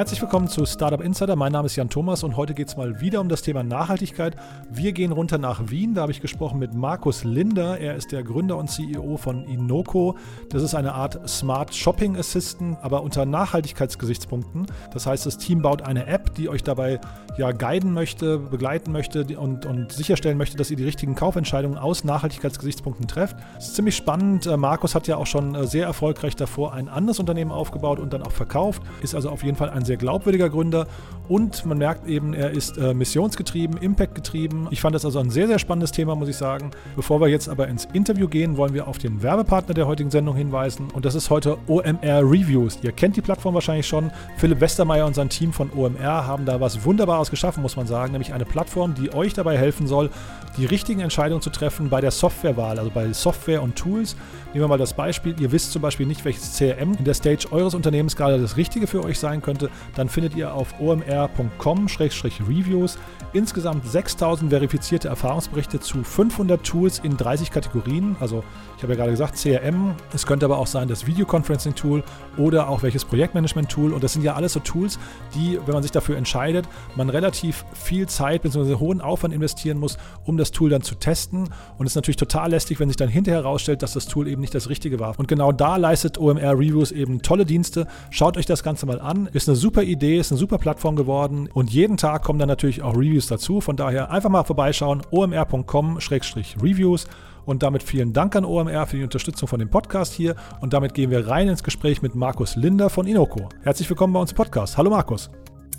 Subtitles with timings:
[0.00, 1.36] Herzlich willkommen zu Startup Insider.
[1.36, 4.34] Mein Name ist Jan Thomas und heute geht es mal wieder um das Thema Nachhaltigkeit.
[4.70, 5.92] Wir gehen runter nach Wien.
[5.92, 7.78] Da habe ich gesprochen mit Markus Linder.
[7.78, 10.16] Er ist der Gründer und CEO von Inoko.
[10.48, 14.68] Das ist eine Art Smart Shopping Assistant, aber unter Nachhaltigkeitsgesichtspunkten.
[14.90, 16.98] Das heißt, das Team baut eine App, die euch dabei
[17.36, 22.04] ja guiden möchte, begleiten möchte und, und sicherstellen möchte, dass ihr die richtigen Kaufentscheidungen aus
[22.04, 23.36] Nachhaltigkeitsgesichtspunkten trefft.
[23.56, 24.46] Das ist ziemlich spannend.
[24.46, 28.14] Äh, Markus hat ja auch schon äh, sehr erfolgreich davor ein anderes Unternehmen aufgebaut und
[28.14, 28.82] dann auch verkauft.
[29.02, 30.86] Ist also auf jeden Fall ein ein sehr glaubwürdiger Gründer
[31.28, 34.66] und man merkt eben, er ist äh, missionsgetrieben, impactgetrieben.
[34.70, 36.70] Ich fand das also ein sehr, sehr spannendes Thema, muss ich sagen.
[36.96, 40.34] Bevor wir jetzt aber ins Interview gehen, wollen wir auf den Werbepartner der heutigen Sendung
[40.34, 42.78] hinweisen und das ist heute OMR Reviews.
[42.82, 44.10] Ihr kennt die Plattform wahrscheinlich schon.
[44.36, 48.12] Philipp Westermeier und sein Team von OMR haben da was Wunderbares geschaffen, muss man sagen,
[48.12, 50.10] nämlich eine Plattform, die euch dabei helfen soll,
[50.56, 54.16] die richtigen Entscheidungen zu treffen bei der Softwarewahl, also bei Software und Tools.
[54.52, 57.48] Nehmen wir mal das Beispiel, ihr wisst zum Beispiel nicht, welches CRM in der Stage
[57.50, 62.96] eures Unternehmens gerade das Richtige für euch sein könnte, dann findet ihr auf omr.com-reviews
[63.32, 68.16] insgesamt 6000 verifizierte Erfahrungsberichte zu 500 Tools in 30 Kategorien.
[68.20, 68.42] Also
[68.76, 72.02] ich habe ja gerade gesagt CRM, es könnte aber auch sein das Videoconferencing-Tool
[72.36, 73.92] oder auch welches Projektmanagement-Tool.
[73.92, 74.98] Und das sind ja alles so Tools,
[75.34, 78.76] die, wenn man sich dafür entscheidet, man relativ viel Zeit bzw.
[78.76, 81.50] hohen Aufwand investieren muss, um das Tool dann zu testen.
[81.78, 84.40] Und es ist natürlich total lästig, wenn sich dann hinterher herausstellt, dass das Tool eben
[84.40, 85.18] nicht das Richtige war.
[85.18, 87.86] Und genau da leistet OMR Reviews eben tolle Dienste.
[88.10, 89.28] Schaut euch das Ganze mal an.
[89.32, 91.48] Ist eine super Idee, ist eine super Plattform geworden.
[91.52, 93.60] Und jeden Tag kommen dann natürlich auch Reviews dazu.
[93.60, 97.06] Von daher einfach mal vorbeischauen, omr.com-reviews.
[97.46, 100.36] Und damit vielen Dank an OMR für die Unterstützung von dem Podcast hier.
[100.60, 103.48] Und damit gehen wir rein ins Gespräch mit Markus Linder von Inoko.
[103.62, 104.76] Herzlich willkommen bei uns im Podcast.
[104.76, 105.30] Hallo Markus.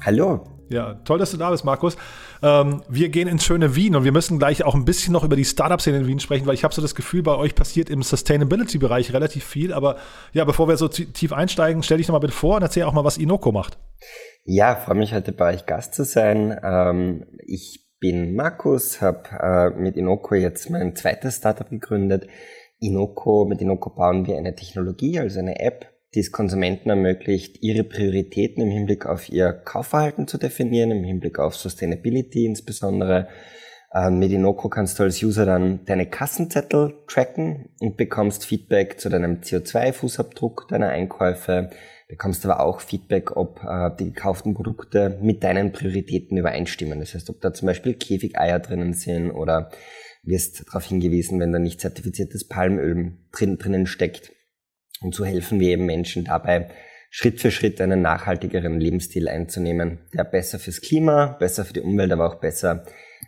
[0.04, 0.44] Hallo.
[0.72, 1.98] Ja, toll, dass du da bist, Markus.
[2.42, 5.36] Ähm, wir gehen ins schöne Wien und wir müssen gleich auch ein bisschen noch über
[5.36, 8.04] die Startup-Szene in Wien sprechen, weil ich habe so das Gefühl, bei euch passiert im
[8.04, 9.74] Sustainability-Bereich relativ viel.
[9.74, 9.98] Aber
[10.32, 12.94] ja, bevor wir so tief einsteigen, stell dich noch mal bitte vor und erzähl auch
[12.94, 13.78] mal, was Inoko macht.
[14.44, 16.60] Ja, freue mich heute bei euch Gast zu sein.
[16.64, 22.26] Ähm, ich bin Markus, habe äh, mit Inoko jetzt mein zweites Startup gegründet.
[22.80, 27.84] Inoko, mit Inoko bauen wir eine Technologie, also eine App, die es Konsumenten ermöglicht, ihre
[27.84, 33.28] Prioritäten im Hinblick auf ihr Kaufverhalten zu definieren, im Hinblick auf Sustainability insbesondere.
[33.94, 39.10] Ähm, mit Inoko kannst du als User dann deine Kassenzettel tracken und bekommst Feedback zu
[39.10, 41.70] deinem CO2-Fußabdruck deiner Einkäufe,
[42.12, 47.00] bekommst aber auch Feedback, ob äh, die gekauften Produkte mit deinen Prioritäten übereinstimmen.
[47.00, 49.72] Das heißt, ob da zum Beispiel Käfigeier drinnen sind oder
[50.24, 54.34] wirst darauf hingewiesen, wenn da nicht zertifiziertes Palmöl drin, drinnen steckt.
[55.02, 56.70] Und so helfen wir eben Menschen dabei,
[57.10, 62.12] Schritt für Schritt einen nachhaltigeren Lebensstil einzunehmen, der besser fürs Klima, besser für die Umwelt,
[62.12, 62.86] aber auch besser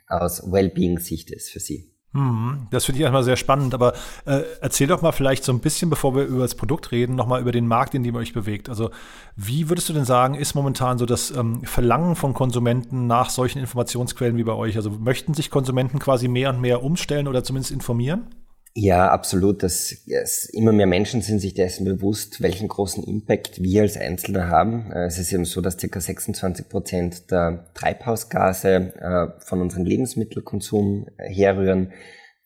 [0.07, 1.92] aus Wellbeing-Sicht ist für sie.
[2.13, 3.93] Hm, das finde ich erstmal sehr spannend, aber
[4.25, 7.41] äh, erzähl doch mal vielleicht so ein bisschen, bevor wir über das Produkt reden, nochmal
[7.41, 8.69] über den Markt, in dem ihr euch bewegt.
[8.69, 8.91] Also
[9.35, 13.59] wie würdest du denn sagen, ist momentan so das ähm, Verlangen von Konsumenten nach solchen
[13.59, 14.75] Informationsquellen wie bei euch?
[14.75, 18.27] Also möchten sich Konsumenten quasi mehr und mehr umstellen oder zumindest informieren?
[18.75, 19.61] Ja, absolut.
[19.61, 24.47] Das, es, immer mehr Menschen sind sich dessen bewusst, welchen großen Impact wir als Einzelne
[24.47, 24.91] haben.
[24.91, 25.99] Äh, es ist eben so, dass ca.
[25.99, 31.91] 26 Prozent der Treibhausgase äh, von unserem Lebensmittelkonsum herrühren,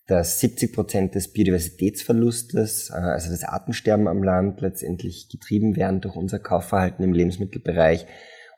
[0.07, 6.17] dass 70 Prozent des Biodiversitätsverlustes, äh, also das Artensterben am Land, letztendlich getrieben werden durch
[6.17, 8.05] unser Kaufverhalten im Lebensmittelbereich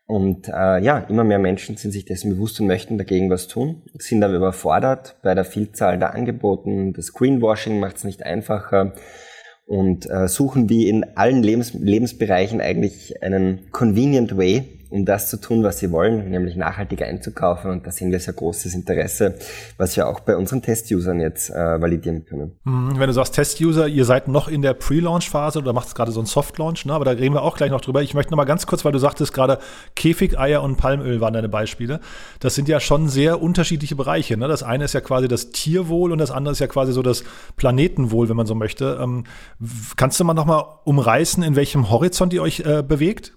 [0.09, 3.83] und äh, ja, immer mehr Menschen sind sich dessen bewusst und möchten dagegen was tun,
[3.99, 6.93] sind aber überfordert bei der Vielzahl der Angeboten.
[6.93, 8.95] Das Greenwashing macht es nicht einfacher
[9.67, 15.37] und äh, suchen wie in allen Lebens Lebensbereichen eigentlich einen convenient way, um das zu
[15.37, 17.69] tun, was sie wollen, nämlich nachhaltiger einzukaufen.
[17.71, 19.35] Und da sehen wir sehr großes Interesse,
[19.77, 22.57] was wir auch bei unseren Test-Usern jetzt äh, validieren können.
[22.63, 26.11] Mhm, wenn du sagst Test-User, ihr seid noch in der Pre-Launch-Phase oder macht es gerade
[26.11, 26.93] so ein Soft-Launch, ne?
[26.93, 28.01] aber da reden wir auch gleich noch drüber.
[28.01, 29.59] Ich möchte noch mal ganz kurz, weil du sagtest gerade
[29.95, 31.99] Käfigeier und Palmöl waren deine Beispiele.
[32.39, 34.37] Das sind ja schon sehr unterschiedliche Bereiche.
[34.37, 34.47] Ne?
[34.47, 37.23] Das eine ist ja quasi das Tierwohl und das andere ist ja quasi so das
[37.57, 38.99] Planetenwohl, wenn man so möchte.
[39.01, 39.25] Ähm,
[39.95, 43.33] kannst du mal noch mal umreißen, in welchem Horizont ihr euch äh, bewegt?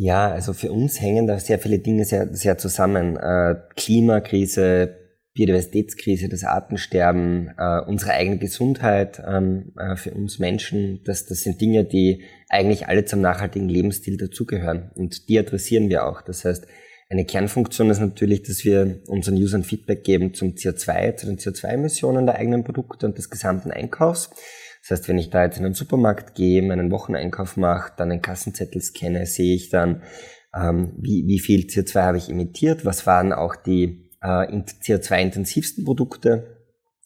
[0.00, 3.16] Ja, also für uns hängen da sehr viele Dinge sehr, sehr zusammen.
[3.16, 4.96] Äh, Klimakrise,
[5.34, 11.60] Biodiversitätskrise, das Artensterben, äh, unsere eigene Gesundheit ähm, äh, für uns Menschen, das, das sind
[11.60, 14.92] Dinge, die eigentlich alle zum nachhaltigen Lebensstil dazugehören.
[14.94, 16.22] Und die adressieren wir auch.
[16.22, 16.68] Das heißt,
[17.10, 22.26] eine Kernfunktion ist natürlich, dass wir unseren Usern Feedback geben zum CO2, zu den CO2-Emissionen
[22.26, 24.30] der eigenen Produkte und des gesamten Einkaufs.
[24.88, 28.22] Das heißt, wenn ich da jetzt in den Supermarkt gehe, meinen Wocheneinkauf mache, dann einen
[28.22, 30.02] Kassenzettel scanne, sehe ich dann,
[30.54, 36.56] ähm, wie, wie viel CO2 habe ich emittiert, was waren auch die äh, CO2-intensivsten Produkte,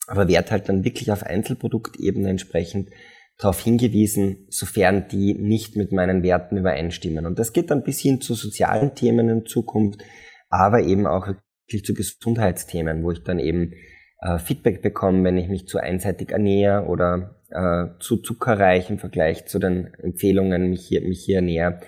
[0.06, 2.90] aber werde halt dann wirklich auf Einzelproduktebene entsprechend
[3.38, 7.26] darauf hingewiesen, sofern die nicht mit meinen Werten übereinstimmen.
[7.26, 10.02] Und das geht dann bis hin zu sozialen Themen in Zukunft,
[10.49, 11.26] aber eben auch
[11.67, 13.73] wirklich zu Gesundheitsthemen, wo ich dann eben
[14.20, 19.46] äh, Feedback bekomme, wenn ich mich zu einseitig ernähre oder äh, zu zuckerreich im Vergleich
[19.46, 21.81] zu den Empfehlungen mich hier, mich hier ernähre.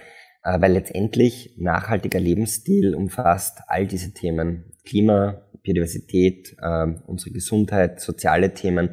[0.44, 4.64] Äh, weil letztendlich nachhaltiger Lebensstil umfasst all diese Themen.
[4.84, 8.90] Klima, Biodiversität, äh, unsere Gesundheit, soziale Themen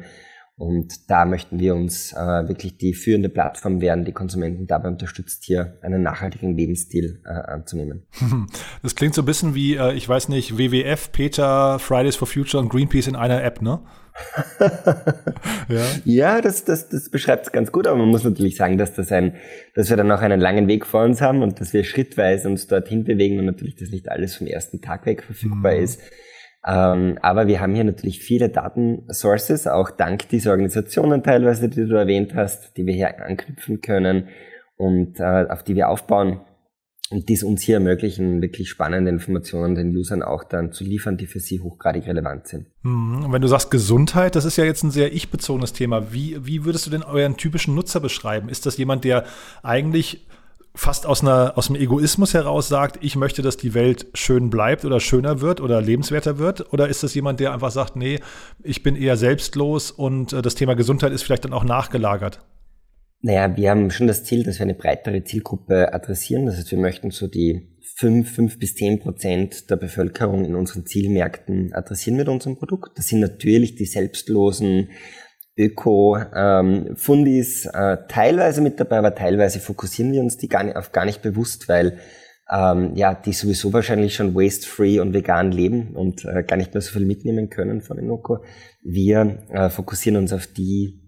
[0.56, 5.44] und da möchten wir uns äh, wirklich die führende Plattform werden, die Konsumenten dabei unterstützt,
[5.44, 8.06] hier einen nachhaltigen Lebensstil äh, anzunehmen.
[8.82, 12.62] Das klingt so ein bisschen wie, äh, ich weiß nicht, WWF, Peter, Fridays for Future
[12.62, 13.80] und Greenpeace in einer App, ne?
[15.68, 18.94] ja, ja das, das, das beschreibt es ganz gut, aber man muss natürlich sagen, dass,
[18.94, 19.36] das ein,
[19.74, 22.66] dass wir dann noch einen langen Weg vor uns haben und dass wir schrittweise uns
[22.66, 25.82] dorthin bewegen und natürlich, dass nicht alles vom ersten Tag weg verfügbar mhm.
[25.82, 26.00] ist.
[26.64, 31.94] Ähm, aber wir haben hier natürlich viele Datensources, auch dank dieser Organisationen teilweise, die du
[31.94, 34.28] erwähnt hast, die wir hier anknüpfen können
[34.76, 36.40] und äh, auf die wir aufbauen
[37.12, 41.16] und die es uns hier ermöglichen, wirklich spannende Informationen den Usern auch dann zu liefern,
[41.16, 42.66] die für sie hochgradig relevant sind.
[42.82, 43.24] Mhm.
[43.24, 46.12] Und wenn du sagst Gesundheit, das ist ja jetzt ein sehr ich-bezogenes Thema.
[46.12, 48.48] Wie, wie würdest du denn euren typischen Nutzer beschreiben?
[48.48, 49.24] Ist das jemand, der
[49.62, 50.26] eigentlich
[50.74, 54.84] fast aus, einer, aus dem Egoismus heraus sagt, ich möchte, dass die Welt schön bleibt
[54.84, 56.72] oder schöner wird oder lebenswerter wird?
[56.72, 58.20] Oder ist das jemand, der einfach sagt, nee,
[58.62, 62.40] ich bin eher selbstlos und äh, das Thema Gesundheit ist vielleicht dann auch nachgelagert?
[63.20, 66.46] Naja, wir haben schon das Ziel, dass wir eine breitere Zielgruppe adressieren.
[66.46, 70.86] Das heißt, wir möchten so die fünf, fünf bis zehn Prozent der Bevölkerung in unseren
[70.86, 72.98] Zielmärkten adressieren mit unserem Produkt.
[72.98, 74.88] Das sind natürlich die selbstlosen
[75.56, 80.92] Öko-Fundis ähm, äh, teilweise mit dabei, aber teilweise fokussieren wir uns die gar nicht, auf
[80.92, 81.98] gar nicht bewusst, weil
[82.50, 86.80] ähm, ja, die sowieso wahrscheinlich schon waste-free und vegan leben und äh, gar nicht mehr
[86.80, 88.44] so viel mitnehmen können von Inoko.
[88.82, 91.01] Wir äh, fokussieren uns auf die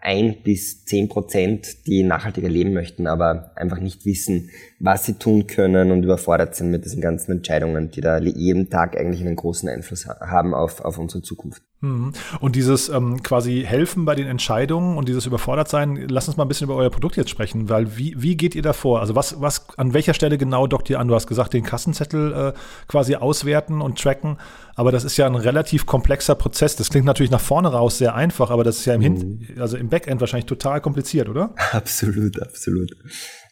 [0.00, 5.46] ein bis zehn Prozent, die nachhaltiger leben möchten, aber einfach nicht wissen, was sie tun
[5.46, 9.68] können und überfordert sind mit diesen ganzen Entscheidungen, die da jeden Tag eigentlich einen großen
[9.68, 11.62] Einfluss haben auf, auf unsere Zukunft.
[11.84, 12.12] Mhm.
[12.40, 16.48] Und dieses ähm, quasi Helfen bei den Entscheidungen und dieses Überfordertsein, lass uns mal ein
[16.48, 19.00] bisschen über euer Produkt jetzt sprechen, weil wie, wie geht ihr da vor?
[19.00, 21.08] Also was, was, an welcher Stelle genau dockt ihr an?
[21.08, 22.52] Du hast gesagt, den Kassenzettel äh,
[22.88, 24.38] quasi auswerten und tracken,
[24.76, 26.76] aber das ist ja ein relativ komplexer Prozess.
[26.76, 29.60] Das klingt natürlich nach vorne raus sehr einfach, aber das ist ja im, Hin mhm.
[29.60, 31.54] also im Backend wahrscheinlich total kompliziert, oder?
[31.72, 32.90] Absolut, absolut.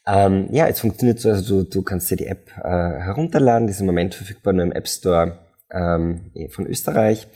[0.07, 3.73] Ähm, ja, es funktioniert so, also du, du kannst dir die App äh, herunterladen, die
[3.73, 5.39] ist im Moment verfügbar nur im App Store
[5.71, 7.29] ähm, von Österreich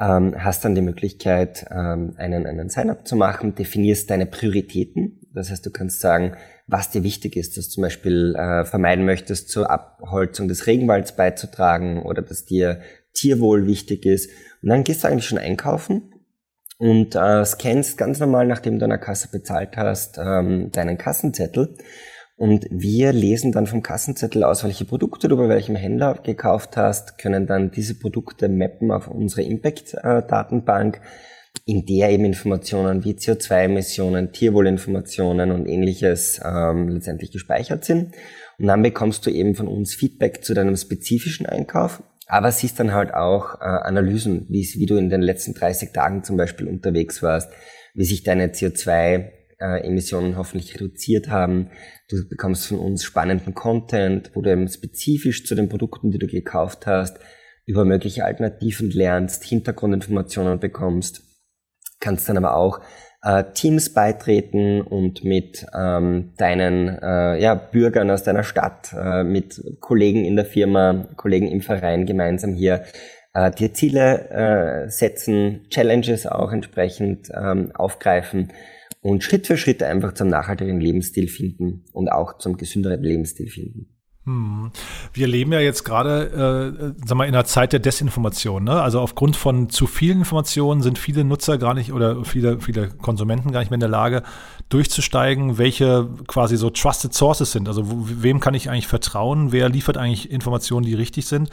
[0.00, 5.20] ähm, hast dann die Möglichkeit, ähm, einen, einen Sign-up zu machen, definierst deine Prioritäten.
[5.34, 6.36] Das heißt, du kannst sagen,
[6.66, 11.16] was dir wichtig ist, dass du zum Beispiel äh, vermeiden möchtest, zur Abholzung des Regenwalds
[11.16, 12.80] beizutragen oder dass dir
[13.14, 14.30] Tierwohl wichtig ist.
[14.62, 16.14] Und dann gehst du eigentlich schon einkaufen
[16.78, 21.76] und äh, scannst ganz normal, nachdem du an der Kasse bezahlt hast, ähm, deinen Kassenzettel
[22.38, 27.18] und wir lesen dann vom Kassenzettel aus, welche Produkte du bei welchem Händler gekauft hast,
[27.18, 31.00] können dann diese Produkte mappen auf unsere Impact-Datenbank,
[31.64, 38.14] in der eben Informationen wie CO2-Emissionen, Tierwohlinformationen und ähnliches ähm, letztendlich gespeichert sind.
[38.60, 42.92] Und dann bekommst du eben von uns Feedback zu deinem spezifischen Einkauf, aber siehst dann
[42.92, 47.50] halt auch äh, Analysen, wie, du in den letzten 30 Tagen zum Beispiel unterwegs warst,
[47.94, 49.30] wie sich deine CO2
[49.60, 51.70] äh, Emissionen hoffentlich reduziert haben.
[52.08, 56.26] Du bekommst von uns spannenden Content, wo du eben spezifisch zu den Produkten, die du
[56.26, 57.18] gekauft hast,
[57.66, 61.22] über mögliche Alternativen lernst, Hintergrundinformationen bekommst,
[62.00, 62.80] kannst dann aber auch
[63.28, 69.62] äh, Teams beitreten und mit ähm, deinen äh, ja, Bürgern aus deiner Stadt, äh, mit
[69.80, 72.84] Kollegen in der Firma, Kollegen im Verein gemeinsam hier
[73.34, 78.52] äh, dir Ziele äh, setzen, Challenges auch entsprechend ähm, aufgreifen
[79.02, 83.97] und Schritt für Schritt einfach zum nachhaltigeren Lebensstil finden und auch zum gesünderen Lebensstil finden.
[84.28, 84.70] Hm.
[85.14, 88.62] Wir leben ja jetzt gerade, äh, sag mal, in einer Zeit der Desinformation.
[88.62, 88.78] Ne?
[88.80, 93.52] Also aufgrund von zu vielen Informationen sind viele Nutzer gar nicht oder viele, viele Konsumenten
[93.52, 94.22] gar nicht mehr in der Lage,
[94.68, 97.68] durchzusteigen, welche quasi so Trusted Sources sind.
[97.68, 99.50] Also wem kann ich eigentlich vertrauen?
[99.50, 101.48] Wer liefert eigentlich Informationen, die richtig sind?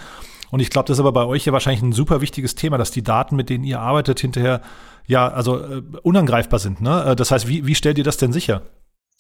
[0.51, 2.91] Und ich glaube, das ist aber bei euch ja wahrscheinlich ein super wichtiges Thema, dass
[2.91, 4.62] die Daten, mit denen ihr arbeitet, hinterher
[5.08, 6.82] ja, also äh, unangreifbar sind.
[6.82, 7.05] Ne?
[7.05, 8.63] Äh, das heißt, wie, wie stellt ihr das denn sicher?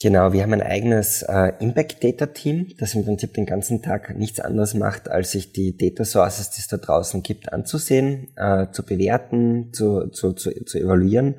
[0.01, 4.17] Genau, wir haben ein eigenes äh, Impact Data Team, das im Prinzip den ganzen Tag
[4.17, 8.67] nichts anderes macht, als sich die Data Sources, die es da draußen gibt, anzusehen, äh,
[8.71, 11.35] zu bewerten, zu, zu, zu, zu evaluieren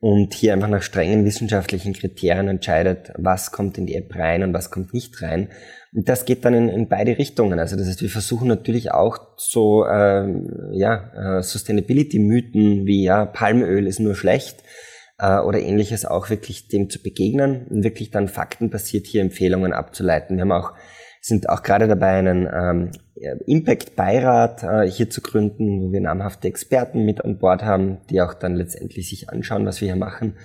[0.00, 4.54] und hier einfach nach strengen wissenschaftlichen Kriterien entscheidet, was kommt in die App rein und
[4.54, 5.50] was kommt nicht rein.
[5.92, 7.58] Und das geht dann in, in beide Richtungen.
[7.58, 10.26] Also das heißt, wir versuchen natürlich auch so äh,
[10.72, 14.62] ja, äh, Sustainability-Mythen wie ja, Palmöl ist nur schlecht,
[15.20, 20.36] äh, oder ähnliches auch wirklich dem zu begegnen und wirklich dann faktenbasiert hier Empfehlungen abzuleiten.
[20.36, 20.72] Wir haben auch
[21.20, 22.90] sind auch gerade dabei, einen ähm,
[23.46, 28.32] Impact-Beirat äh, hier zu gründen, wo wir namhafte Experten mit an Bord haben, die auch
[28.32, 30.36] dann letztendlich sich anschauen, was wir hier machen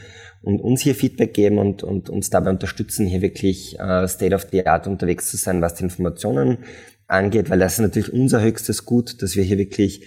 [0.41, 4.47] und uns hier Feedback geben und, und uns dabei unterstützen, hier wirklich äh, State of
[4.51, 6.59] the Art unterwegs zu sein, was die Informationen
[7.07, 10.05] angeht, weil das ist natürlich unser höchstes Gut, dass wir hier wirklich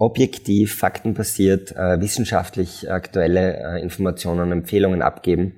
[0.00, 5.52] objektiv, faktenbasiert, äh, wissenschaftlich aktuelle äh, Informationen und Empfehlungen abgeben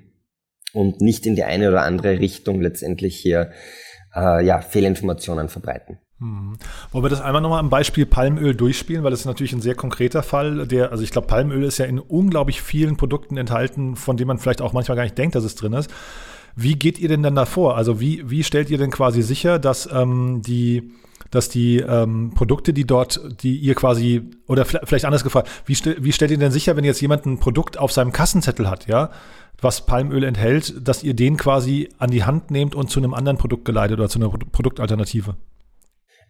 [0.73, 3.51] und nicht in die eine oder andere Richtung letztendlich hier
[4.13, 5.97] äh, ja, Fehlinformationen verbreiten.
[6.19, 6.57] Hm.
[6.91, 9.75] Wollen wir das einmal nochmal am Beispiel Palmöl durchspielen, weil das ist natürlich ein sehr
[9.75, 10.67] konkreter Fall.
[10.67, 14.39] Der, also ich glaube, Palmöl ist ja in unglaublich vielen Produkten enthalten, von denen man
[14.39, 15.89] vielleicht auch manchmal gar nicht denkt, dass es drin ist.
[16.55, 17.77] Wie geht ihr denn dann davor?
[17.77, 20.91] Also wie, wie stellt ihr denn quasi sicher, dass ähm, die
[21.31, 25.95] dass die ähm, Produkte, die dort, die ihr quasi, oder vielleicht anders gefragt, wie, stell,
[25.99, 29.09] wie stellt ihr denn sicher, wenn jetzt jemand ein Produkt auf seinem Kassenzettel hat, ja,
[29.59, 33.39] was Palmöl enthält, dass ihr den quasi an die Hand nehmt und zu einem anderen
[33.39, 35.35] Produkt geleitet oder zu einer Produktalternative?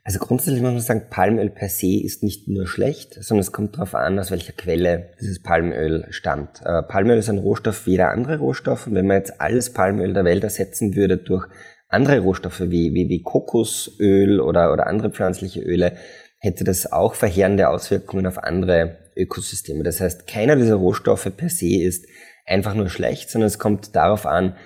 [0.06, 3.76] Also grundsätzlich muss man sagen, Palmöl per se ist nicht nur schlecht, sondern es kommt
[3.76, 6.62] darauf an, aus welcher Quelle dieses Palmöl stammt.
[6.66, 10.14] Äh, Palmöl ist ein Rohstoff wie jeder andere Rohstoff und wenn man jetzt alles Palmöl
[10.14, 11.48] der Welt ersetzen würde durch
[11.88, 15.94] andere Rohstoffe wie, wie, wie Kokosöl oder, oder andere pflanzliche Öle,
[16.38, 19.84] hätte das auch verheerende Auswirkungen auf andere Ökosysteme.
[19.84, 22.06] Das heißt, keiner dieser Rohstoffe per se ist
[22.46, 24.58] einfach nur schlecht, sondern es kommt darauf an,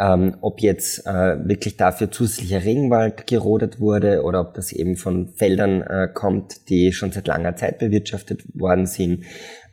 [0.00, 5.28] ähm, ob jetzt äh, wirklich dafür zusätzlicher Regenwald gerodet wurde oder ob das eben von
[5.36, 9.24] Feldern äh, kommt, die schon seit langer Zeit bewirtschaftet worden sind.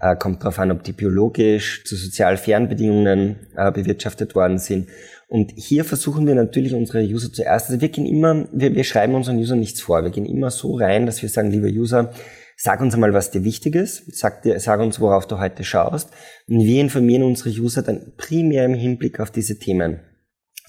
[0.01, 4.89] Äh, kommt darauf an, ob die biologisch zu sozial fairen Bedingungen äh, bewirtschaftet worden sind.
[5.29, 9.15] Und hier versuchen wir natürlich unsere User zuerst, also wir gehen immer, wir, wir schreiben
[9.15, 12.11] unseren User nichts vor, wir gehen immer so rein, dass wir sagen, lieber User,
[12.59, 14.15] Sag uns einmal, was dir wichtig ist.
[14.15, 16.09] Sag, dir, sag uns, worauf du heute schaust.
[16.47, 19.99] Und wir informieren unsere User dann primär im Hinblick auf diese Themen.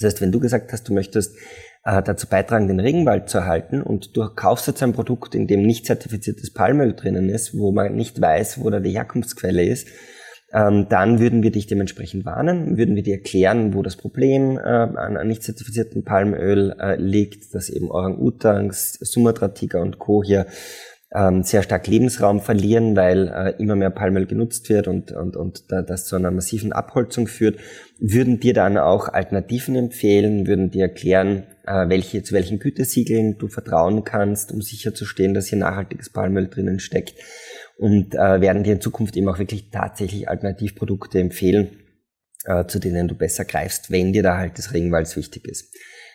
[0.00, 1.36] Das heißt, wenn du gesagt hast, du möchtest
[1.84, 5.62] äh, dazu beitragen, den Regenwald zu erhalten und du kaufst jetzt ein Produkt, in dem
[5.62, 9.88] nicht zertifiziertes Palmöl drinnen ist, wo man nicht weiß, wo da die Herkunftsquelle ist,
[10.52, 14.60] ähm, dann würden wir dich dementsprechend warnen, würden wir dir erklären, wo das Problem äh,
[14.60, 20.22] an, an nicht zertifiziertem Palmöl äh, liegt, dass eben Orang-Utans, Sumatra-Tiger und Co.
[20.24, 20.46] hier
[21.14, 25.72] ähm, sehr stark Lebensraum verlieren, weil äh, immer mehr Palmöl genutzt wird und, und, und
[25.72, 27.58] da, das zu einer massiven Abholzung führt,
[27.98, 33.48] würden dir dann auch Alternativen empfehlen, würden dir erklären, äh, welche, zu welchen Gütesiegeln du
[33.48, 37.14] vertrauen kannst, um sicherzustellen, dass hier nachhaltiges Palmöl drinnen steckt?
[37.78, 41.70] Und äh, werden dir in Zukunft eben auch wirklich tatsächlich Alternativprodukte empfehlen,
[42.44, 45.72] äh, zu denen du besser greifst, wenn dir da halt das Regenwalds wichtig ist.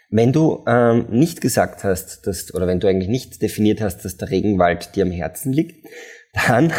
[0.09, 4.17] Wenn du ähm, nicht gesagt hast, dass, oder wenn du eigentlich nicht definiert hast, dass
[4.17, 5.87] der Regenwald dir am Herzen liegt,
[6.33, 6.73] dann,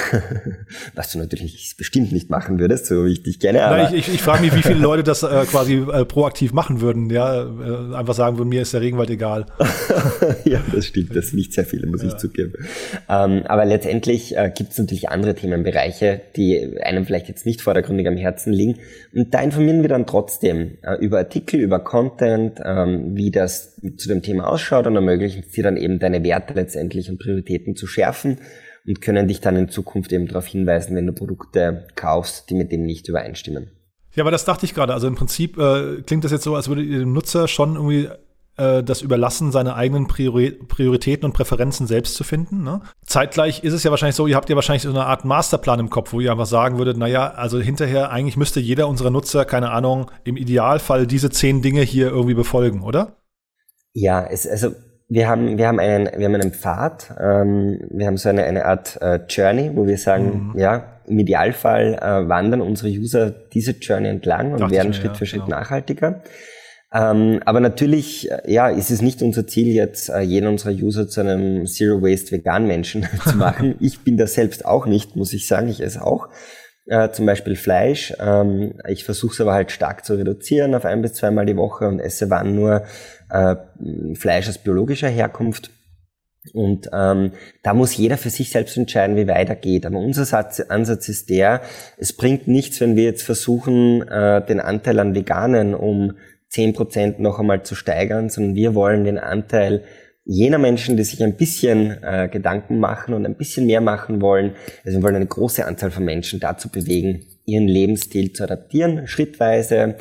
[0.94, 3.62] was du natürlich bestimmt nicht machen würdest, so wie ich dich kenne.
[3.62, 6.52] Aber Nein, ich, ich, ich frage mich, wie viele Leute das äh, quasi äh, proaktiv
[6.52, 9.46] machen würden, ja, äh, einfach sagen würden, mir ist der Regenwald egal.
[10.44, 12.08] ja, das stimmt, das sind nicht sehr viele, muss ja.
[12.08, 12.54] ich zugeben.
[13.08, 18.08] Ähm, aber letztendlich äh, gibt es natürlich andere Themenbereiche, die einem vielleicht jetzt nicht vordergründig
[18.08, 18.80] am Herzen liegen.
[19.14, 24.08] Und da informieren wir dann trotzdem äh, über Artikel, über Content, ähm, wie das zu
[24.08, 28.38] dem Thema ausschaut und ermöglichen dir dann eben deine Werte letztendlich und Prioritäten zu schärfen
[28.86, 32.70] und können dich dann in Zukunft eben darauf hinweisen, wenn du Produkte kaufst, die mit
[32.72, 33.70] dem nicht übereinstimmen.
[34.14, 34.92] Ja, aber das dachte ich gerade.
[34.92, 38.08] Also im Prinzip äh, klingt das jetzt so, als würde ihr dem Nutzer schon irgendwie
[38.56, 42.62] äh, das überlassen, seine eigenen Priori Prioritäten und Präferenzen selbst zu finden.
[42.62, 42.80] Ne?
[43.04, 45.90] Zeitgleich ist es ja wahrscheinlich so, ihr habt ja wahrscheinlich so eine Art Masterplan im
[45.90, 49.70] Kopf, wo ihr einfach sagen würdet, naja, also hinterher eigentlich müsste jeder unserer Nutzer, keine
[49.70, 53.16] Ahnung, im Idealfall diese zehn Dinge hier irgendwie befolgen, oder?
[53.92, 54.70] Ja, es, also
[55.08, 58.64] wir haben, wir haben einen, wir haben einen Pfad, ähm, wir haben so eine, eine
[58.64, 60.58] Art äh, Journey, wo wir sagen, mhm.
[60.58, 65.12] ja, im Idealfall äh, wandern unsere User diese Journey entlang und Dacht werden mir, Schritt
[65.12, 65.58] ja, für Schritt genau.
[65.58, 66.22] nachhaltiger.
[66.94, 71.08] Ähm, aber natürlich, äh, ja, ist es nicht unser Ziel, jetzt äh, jeden unserer User
[71.08, 73.74] zu einem Zero Waste Vegan Menschen zu machen.
[73.80, 76.28] ich bin das selbst auch nicht, muss ich sagen, ich esse auch.
[76.86, 78.14] Äh, zum Beispiel Fleisch.
[78.20, 81.88] Ähm, ich versuche es aber halt stark zu reduzieren auf ein bis zweimal die Woche
[81.88, 82.84] und esse wann nur
[83.34, 85.70] äh, Fleisch aus biologischer Herkunft.
[86.52, 89.86] Und ähm, da muss jeder für sich selbst entscheiden, wie weitergeht.
[89.86, 91.62] Aber unser Satz, Ansatz ist der,
[91.96, 96.12] es bringt nichts, wenn wir jetzt versuchen, äh, den Anteil an Veganen um
[96.48, 99.84] zehn Prozent noch einmal zu steigern, sondern wir wollen den Anteil
[100.24, 104.52] jener Menschen, die sich ein bisschen äh, Gedanken machen und ein bisschen mehr machen wollen.
[104.84, 109.96] Also wir wollen eine große Anzahl von Menschen dazu bewegen, ihren Lebensstil zu adaptieren, schrittweise,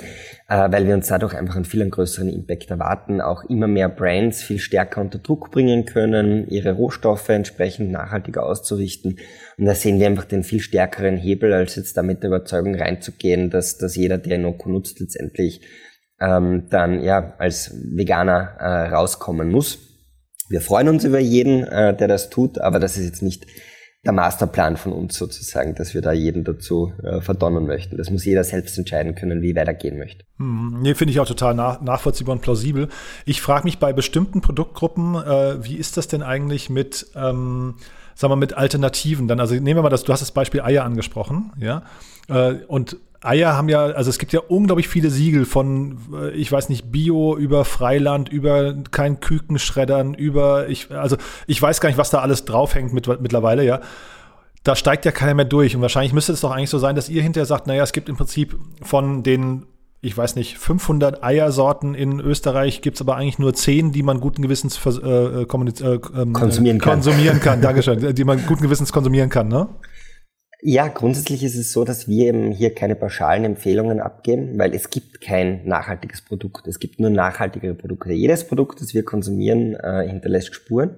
[0.48, 4.42] äh, weil wir uns dadurch einfach einen viel größeren Impact erwarten, auch immer mehr Brands
[4.42, 9.20] viel stärker unter Druck bringen können, ihre Rohstoffe entsprechend nachhaltiger auszurichten.
[9.58, 12.76] Und da sehen wir einfach den viel stärkeren Hebel, als jetzt da mit der Überzeugung
[12.76, 15.62] reinzugehen, dass, dass jeder, der Inoko nutzt, letztendlich
[16.22, 19.80] ähm, dann ja als Veganer äh, rauskommen muss.
[20.50, 23.46] Wir freuen uns über jeden, äh, der das tut, aber das ist jetzt nicht
[24.06, 27.98] der Masterplan von uns sozusagen, dass wir da jeden dazu äh, verdonnern möchten.
[27.98, 30.26] Das muss jeder selbst entscheiden können, wie weitergehen möchte.
[30.38, 32.90] Hm, nee, finde ich auch total nach, nachvollziehbar und plausibel.
[33.26, 37.76] Ich frage mich bei bestimmten Produktgruppen, äh, wie ist das denn eigentlich mit, ähm,
[38.14, 39.30] sagen wir, mit Alternativen?
[39.30, 41.84] Dann, also nehmen wir mal das, du hast das Beispiel Eier angesprochen, ja.
[42.28, 46.52] Äh, und Eier haben ja, also es gibt ja unglaublich viele Siegel von, äh, ich
[46.52, 51.98] weiß nicht, Bio über Freiland, über kein Kükenschreddern, über, ich, also ich weiß gar nicht,
[51.98, 53.82] was da alles draufhängt mit, mittlerweile, ja.
[54.64, 55.76] Da steigt ja keiner mehr durch.
[55.76, 58.08] Und wahrscheinlich müsste es doch eigentlich so sein, dass ihr hinterher sagt, naja, es gibt
[58.08, 59.66] im Prinzip von den,
[60.00, 64.22] ich weiß nicht, 500 Eiersorten in Österreich, gibt es aber eigentlich nur 10, die man
[64.22, 66.94] guten Gewissens äh, äh, äh, konsumieren kann.
[66.94, 69.68] Konsumieren kann, Dankeschön, die man guten Gewissens konsumieren kann, ne?
[70.66, 74.90] Ja, grundsätzlich ist es so, dass wir eben hier keine pauschalen Empfehlungen abgeben, weil es
[74.90, 76.68] gibt kein nachhaltiges Produkt.
[76.68, 78.14] Es gibt nur nachhaltigere Produkte.
[78.14, 80.92] Jedes Produkt, das wir konsumieren, äh, hinterlässt Spuren.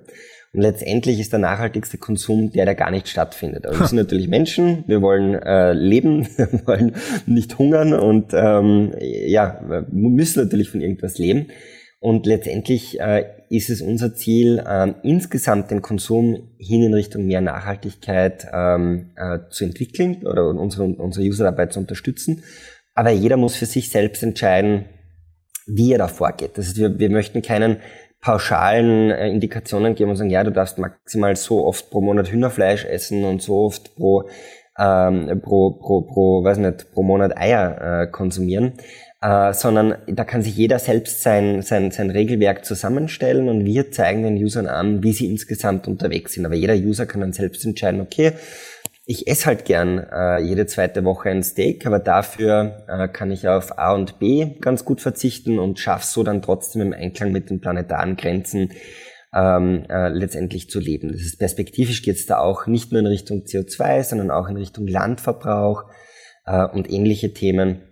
[0.53, 3.65] Und letztendlich ist der nachhaltigste Konsum der, der gar nicht stattfindet.
[3.65, 6.95] Aber wir sind natürlich Menschen, wir wollen äh, leben, wir wollen
[7.25, 11.47] nicht hungern und ähm, ja, wir müssen natürlich von irgendwas leben.
[11.99, 17.41] Und letztendlich äh, ist es unser Ziel, ähm, insgesamt den Konsum hin in Richtung mehr
[17.41, 22.43] Nachhaltigkeit ähm, äh, zu entwickeln oder unsere, unsere User dabei zu unterstützen.
[22.93, 24.85] Aber jeder muss für sich selbst entscheiden,
[25.67, 26.57] wie er da vorgeht.
[26.57, 27.77] Das heißt, wir, wir möchten keinen
[28.21, 32.85] pauschalen äh, Indikationen geben und sagen, ja, du darfst maximal so oft pro Monat Hühnerfleisch
[32.85, 34.29] essen und so oft pro
[34.77, 38.73] ähm, pro, pro, pro, weiß nicht, pro Monat Eier äh, konsumieren,
[39.21, 44.23] äh, sondern da kann sich jeder selbst sein, sein, sein Regelwerk zusammenstellen und wir zeigen
[44.23, 46.45] den Usern an, wie sie insgesamt unterwegs sind.
[46.45, 48.33] Aber jeder User kann dann selbst entscheiden, okay,
[49.07, 53.47] ich esse halt gern äh, jede zweite Woche ein Steak, aber dafür äh, kann ich
[53.47, 57.51] auf A und B ganz gut verzichten und schaffe so dann trotzdem im Einklang mit
[57.51, 58.71] den planetaren Grenzen
[59.33, 61.11] ähm, äh, letztendlich zu leben.
[61.11, 64.57] Das ist perspektivisch geht es da auch nicht nur in Richtung CO2, sondern auch in
[64.57, 65.83] Richtung Landverbrauch
[66.45, 67.83] äh, und ähnliche Themen.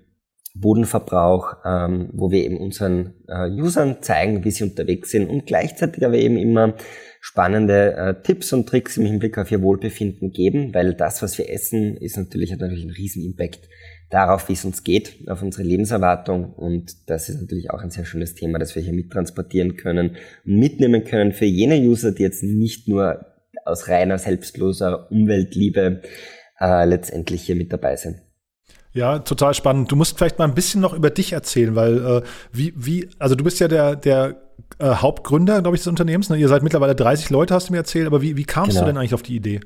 [0.55, 6.05] Bodenverbrauch, ähm, wo wir eben unseren äh, Usern zeigen, wie sie unterwegs sind und gleichzeitig
[6.05, 6.75] aber eben immer
[7.21, 11.49] spannende äh, Tipps und Tricks im Hinblick auf ihr Wohlbefinden geben, weil das, was wir
[11.49, 13.67] essen, ist natürlich, hat natürlich einen riesen Impact
[14.11, 18.05] darauf, wie es uns geht, auf unsere Lebenserwartung und das ist natürlich auch ein sehr
[18.05, 22.43] schönes Thema, das wir hier mittransportieren können und mitnehmen können für jene User, die jetzt
[22.43, 23.25] nicht nur
[23.65, 26.01] aus reiner selbstloser Umweltliebe
[26.59, 28.17] äh, letztendlich hier mit dabei sind.
[28.93, 29.91] Ja, total spannend.
[29.91, 33.35] Du musst vielleicht mal ein bisschen noch über dich erzählen, weil äh, wie, wie, also
[33.35, 34.35] du bist ja der, der
[34.79, 36.29] äh, Hauptgründer, glaube ich, des Unternehmens.
[36.29, 36.37] Ne?
[36.37, 38.81] Ihr seid mittlerweile 30 Leute, hast du mir erzählt, aber wie, wie kamst genau.
[38.81, 39.61] du denn eigentlich auf die Idee?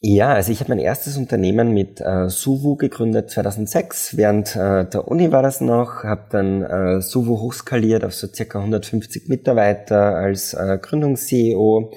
[0.00, 4.16] Ja, also ich habe mein erstes Unternehmen mit äh, Suvu gegründet 2006.
[4.16, 8.58] Während äh, der Uni war das noch, habe dann äh, Suvu hochskaliert auf so circa
[8.58, 11.92] 150 Mitarbeiter als äh, Gründungs-CEO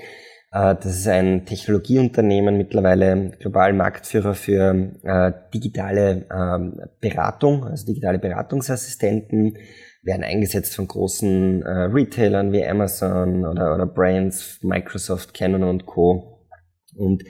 [0.52, 9.58] das ist ein Technologieunternehmen, mittlerweile global Marktführer für äh, digitale ähm, Beratung, also digitale Beratungsassistenten,
[10.02, 16.48] werden eingesetzt von großen äh, Retailern wie Amazon oder, oder Brands, Microsoft, Canon und Co.
[16.96, 17.24] Und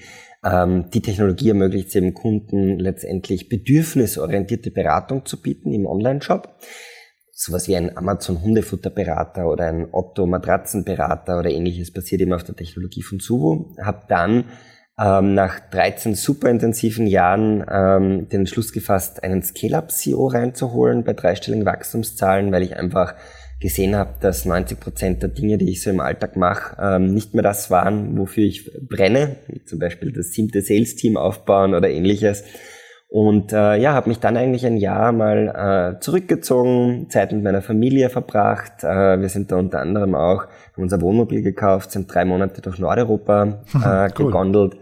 [0.43, 6.55] ähm, die Technologie ermöglicht es eben Kunden letztendlich bedürfnisorientierte Beratung zu bieten im Online-Shop
[7.39, 12.55] sowas wie ein Amazon Hundefutterberater oder ein Otto Matratzenberater oder ähnliches passiert eben auf der
[12.55, 13.73] Technologie von Suvo.
[13.81, 14.43] Habe dann
[14.99, 22.51] ähm, nach 13 superintensiven Jahren ähm, den Schluss gefasst, einen Scale-Up-CEO reinzuholen bei dreistelligen Wachstumszahlen,
[22.51, 23.15] weil ich einfach
[23.61, 27.35] gesehen habe, dass 90 Prozent der Dinge, die ich so im Alltag mache, ähm, nicht
[27.35, 32.43] mehr das waren, wofür ich brenne, wie zum Beispiel das siebte Sales-Team aufbauen oder ähnliches
[33.11, 37.63] und äh, ja, habe mich dann eigentlich ein Jahr mal äh, zurückgezogen, Zeit mit meiner
[37.63, 38.83] Familie verbracht.
[38.83, 42.77] Äh, wir sind da unter anderem auch, haben unser Wohnmobil gekauft, sind drei Monate durch
[42.77, 44.27] Nordeuropa äh, cool.
[44.27, 44.77] gegondelt.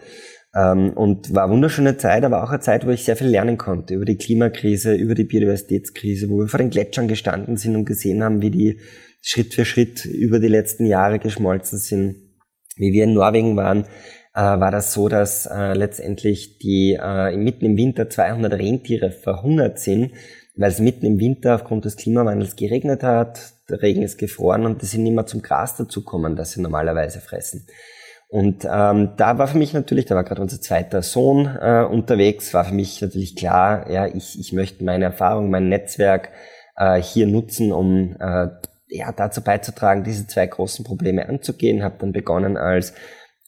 [0.54, 3.94] Ähm, und war wunderschöne Zeit, aber auch eine Zeit, wo ich sehr viel lernen konnte
[3.94, 8.22] über die Klimakrise, über die Biodiversitätskrise, wo wir vor den Gletschern gestanden sind und gesehen
[8.22, 8.82] haben, wie die
[9.22, 12.16] Schritt für Schritt über die letzten Jahre geschmolzen sind,
[12.76, 13.86] wie wir in Norwegen waren,
[14.42, 20.12] war das so, dass äh, letztendlich die äh, mitten im Winter 200 Rentiere verhungert sind,
[20.56, 24.82] weil es mitten im Winter aufgrund des Klimawandels geregnet hat, der Regen ist gefroren und
[24.82, 27.68] die sind nicht mehr zum Gras dazukommen, das sie normalerweise fressen.
[28.30, 32.54] Und ähm, da war für mich natürlich, da war gerade unser zweiter Sohn äh, unterwegs,
[32.54, 36.30] war für mich natürlich klar, ja, ich, ich möchte meine Erfahrung, mein Netzwerk
[36.76, 38.48] äh, hier nutzen, um äh,
[38.90, 41.84] ja, dazu beizutragen, diese zwei großen Probleme anzugehen.
[41.84, 42.94] Habe dann begonnen als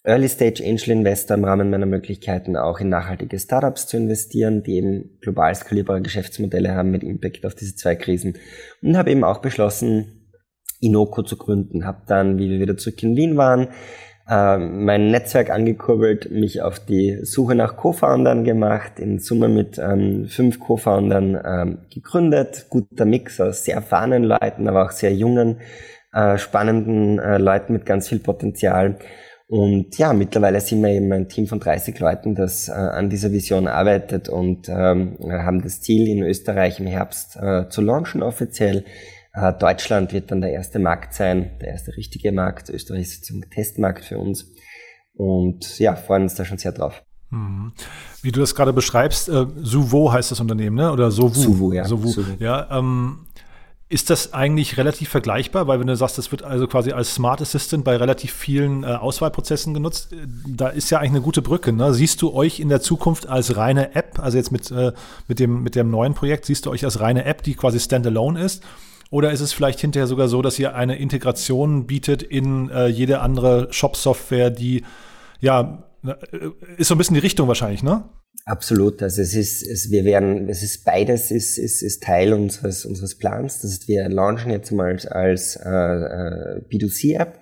[0.03, 4.75] Early Stage Angel Investor im Rahmen meiner Möglichkeiten auch in nachhaltige Startups zu investieren, die
[4.75, 8.37] eben global skalierbare Geschäftsmodelle haben mit Impact auf diese zwei Krisen.
[8.81, 10.19] Und habe eben auch beschlossen,
[10.79, 11.85] Inoko zu gründen.
[11.85, 13.67] Habe dann, wie wir wieder zurück in Wien waren,
[14.29, 20.27] äh, mein Netzwerk angekurbelt, mich auf die Suche nach Co-Foundern gemacht, in Summe mit ähm,
[20.27, 22.67] fünf Co-Foundern ähm, gegründet.
[22.69, 25.59] Guter Mix aus sehr erfahrenen Leuten, aber auch sehr jungen,
[26.13, 28.97] äh, spannenden äh, Leuten mit ganz viel Potenzial.
[29.49, 33.31] Und ja, mittlerweile sind wir eben ein Team von 30 Leuten, das äh, an dieser
[33.31, 38.85] Vision arbeitet und ähm, haben das Ziel, in Österreich im Herbst äh, zu launchen offiziell.
[39.33, 42.69] Äh, Deutschland wird dann der erste Markt sein, der erste richtige Markt.
[42.69, 44.53] Österreich ist sozusagen Testmarkt für uns.
[45.15, 47.01] Und ja, freuen uns da schon sehr drauf.
[47.31, 47.73] Mhm.
[48.21, 50.91] Wie du das gerade beschreibst, äh, Suvo heißt das Unternehmen, ne?
[50.91, 51.33] Oder Sovu?
[51.33, 51.85] Suvo, ja.
[51.85, 52.09] Sovu.
[52.09, 52.33] Suvo.
[52.37, 53.25] Ja, ähm,
[53.91, 55.67] ist das eigentlich relativ vergleichbar?
[55.67, 58.87] Weil wenn du sagst, das wird also quasi als Smart Assistant bei relativ vielen äh,
[58.87, 61.73] Auswahlprozessen genutzt, äh, da ist ja eigentlich eine gute Brücke.
[61.73, 61.93] Ne?
[61.95, 64.93] Siehst du euch in der Zukunft als reine App, also jetzt mit, äh,
[65.27, 68.43] mit, dem, mit dem neuen Projekt, siehst du euch als reine App, die quasi standalone
[68.43, 68.63] ist?
[69.09, 73.21] Oder ist es vielleicht hinterher sogar so, dass ihr eine Integration bietet in äh, jede
[73.21, 74.83] andere Shop-Software, die
[75.39, 76.15] ja äh,
[76.77, 78.03] ist so ein bisschen die Richtung wahrscheinlich, ne?
[78.49, 79.03] Absolut.
[79.03, 83.15] Also es ist, es, wir werden, es ist beides ist, ist, ist Teil unseres, unseres
[83.15, 83.61] Plans.
[83.61, 87.37] Das heißt, wir launchen jetzt mal als, als äh, äh B2C-App.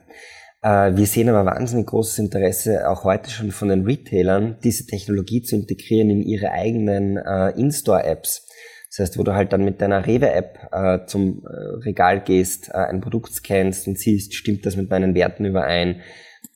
[0.61, 5.41] Äh, wir sehen aber wahnsinnig großes Interesse auch heute schon von den Retailern, diese Technologie
[5.41, 8.45] zu integrieren in ihre eigenen äh, In-Store-Apps.
[8.89, 12.99] Das heißt, wo du halt dann mit deiner Rewe-App äh, zum äh, Regal gehst, ein
[12.99, 16.01] Produkt scannst und siehst, stimmt das mit meinen Werten überein,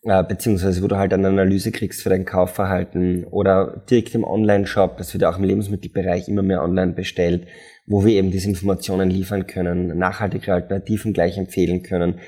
[0.03, 4.97] äh, beziehungsweise wo du halt eine Analyse kriegst für dein Kaufverhalten oder direkt im Online-Shop,
[4.97, 7.47] das wird auch im Lebensmittelbereich immer mehr online bestellt,
[7.85, 12.19] wo wir eben diese Informationen liefern können, nachhaltige Alternativen gleich empfehlen können.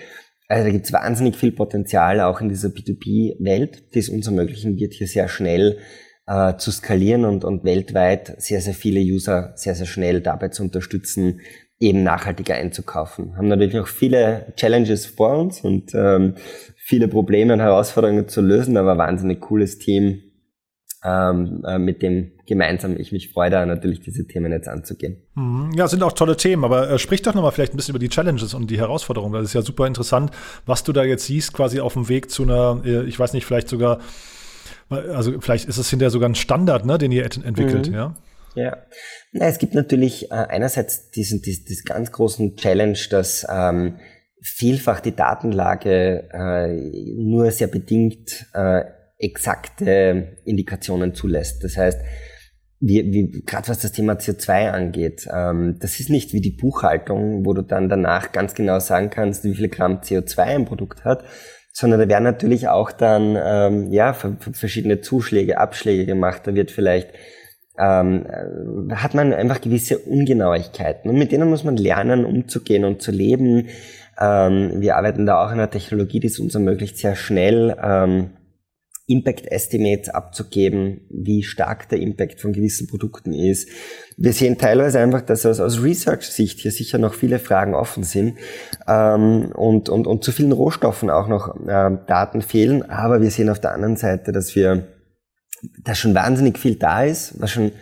[0.47, 4.77] Also da gibt es wahnsinnig viel Potenzial auch in dieser B2B-Welt, die es uns ermöglichen
[4.77, 5.79] wird, hier sehr schnell
[6.27, 10.63] äh, zu skalieren und, und weltweit sehr, sehr viele User sehr, sehr schnell dabei zu
[10.63, 11.39] unterstützen,
[11.79, 13.35] eben nachhaltiger einzukaufen.
[13.35, 16.35] Haben natürlich noch viele Challenges vor uns und ähm,
[16.85, 20.21] viele Probleme und Herausforderungen zu lösen, aber wahnsinnig cooles Team,
[21.05, 25.17] ähm, äh, mit dem gemeinsam ich mich freue, da natürlich diese Themen jetzt anzugehen.
[25.35, 25.71] Mhm.
[25.75, 28.09] Ja, sind auch tolle Themen, aber äh, sprich doch nochmal vielleicht ein bisschen über die
[28.09, 29.33] Challenges und die Herausforderungen.
[29.33, 30.31] Das ist ja super interessant,
[30.65, 33.45] was du da jetzt siehst, quasi auf dem Weg zu einer, äh, ich weiß nicht,
[33.45, 33.99] vielleicht sogar
[34.89, 37.93] also vielleicht ist es hinterher sogar ein Standard, ne, den ihr entwickelt, mhm.
[37.93, 38.15] ja?
[38.55, 38.77] Ja,
[39.31, 43.95] Na, es gibt natürlich äh, einerseits diesen, diesen, diesen ganz großen Challenge, dass ähm,
[44.43, 48.83] vielfach die Datenlage äh, nur sehr bedingt äh,
[49.17, 51.63] exakte Indikationen zulässt.
[51.63, 51.99] Das heißt,
[52.81, 57.45] wie, wie, gerade was das Thema CO2 angeht, ähm, das ist nicht wie die Buchhaltung,
[57.45, 61.23] wo du dann danach ganz genau sagen kannst, wie viel Gramm CO2 ein Produkt hat,
[61.71, 66.41] sondern da werden natürlich auch dann ähm, ja verschiedene Zuschläge, Abschläge gemacht.
[66.43, 67.11] Da wird vielleicht
[67.79, 73.01] ähm, äh, hat man einfach gewisse Ungenauigkeiten und mit denen muss man lernen, umzugehen und
[73.01, 73.69] zu leben.
[74.19, 78.31] Ähm, wir arbeiten da auch in einer Technologie, die es uns ermöglicht, sehr schnell ähm,
[79.05, 83.67] Impact Estimates abzugeben, wie stark der Impact von gewissen Produkten ist.
[84.15, 88.37] Wir sehen teilweise einfach, dass aus, aus Research-Sicht hier sicher noch viele Fragen offen sind
[88.87, 92.83] ähm, und, und, und zu vielen Rohstoffen auch noch äh, Daten fehlen.
[92.89, 94.87] Aber wir sehen auf der anderen Seite, dass wir,
[95.83, 97.73] dass schon wahnsinnig viel da ist, was schon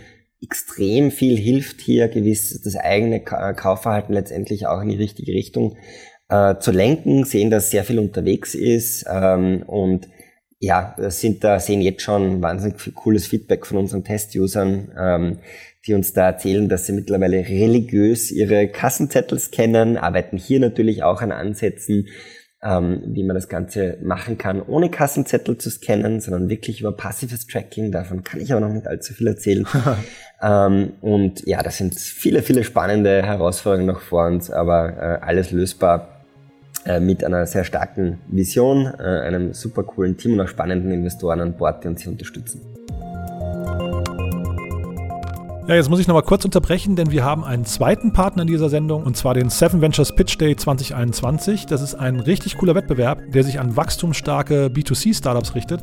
[0.41, 5.77] extrem viel hilft, hier gewiss das eigene Kaufverhalten letztendlich auch in die richtige Richtung
[6.31, 10.07] äh, zu lenken, sehen, dass sehr viel unterwegs ist ähm, und
[10.59, 15.39] ja, sind da, sehen jetzt schon wahnsinnig viel cooles Feedback von unseren Test-Usern, ähm,
[15.85, 21.21] die uns da erzählen, dass sie mittlerweile religiös ihre Kassenzettel scannen, arbeiten hier natürlich auch
[21.21, 22.07] an Ansätzen,
[22.63, 27.47] ähm, wie man das Ganze machen kann, ohne Kassenzettel zu scannen, sondern wirklich über passives
[27.47, 27.91] Tracking.
[27.91, 29.65] Davon kann ich aber noch nicht allzu viel erzählen.
[30.43, 35.51] ähm, und ja, das sind viele, viele spannende Herausforderungen noch vor uns, aber äh, alles
[35.51, 36.10] lösbar
[36.99, 41.53] mit einer sehr starken Vision, äh, einem super coolen Team und auch spannenden Investoren an
[41.53, 42.61] Bord, die uns hier unterstützen.
[45.67, 48.67] Ja, jetzt muss ich nochmal kurz unterbrechen, denn wir haben einen zweiten Partner in dieser
[48.67, 51.67] Sendung und zwar den Seven Ventures Pitch Day 2021.
[51.67, 55.81] Das ist ein richtig cooler Wettbewerb, der sich an wachstumsstarke B2C-Startups richtet.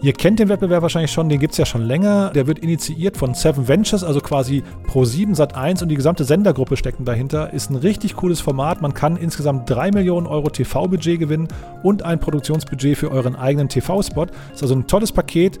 [0.00, 2.30] Ihr kennt den Wettbewerb wahrscheinlich schon, den gibt es ja schon länger.
[2.30, 7.04] Der wird initiiert von Seven Ventures, also quasi Pro7 Sat1 und die gesamte Sendergruppe stecken
[7.04, 7.52] dahinter.
[7.52, 8.80] Ist ein richtig cooles Format.
[8.80, 11.48] Man kann insgesamt 3 Millionen Euro TV-Budget gewinnen
[11.82, 14.26] und ein Produktionsbudget für euren eigenen TV-Spot.
[14.54, 15.58] Ist also ein tolles Paket.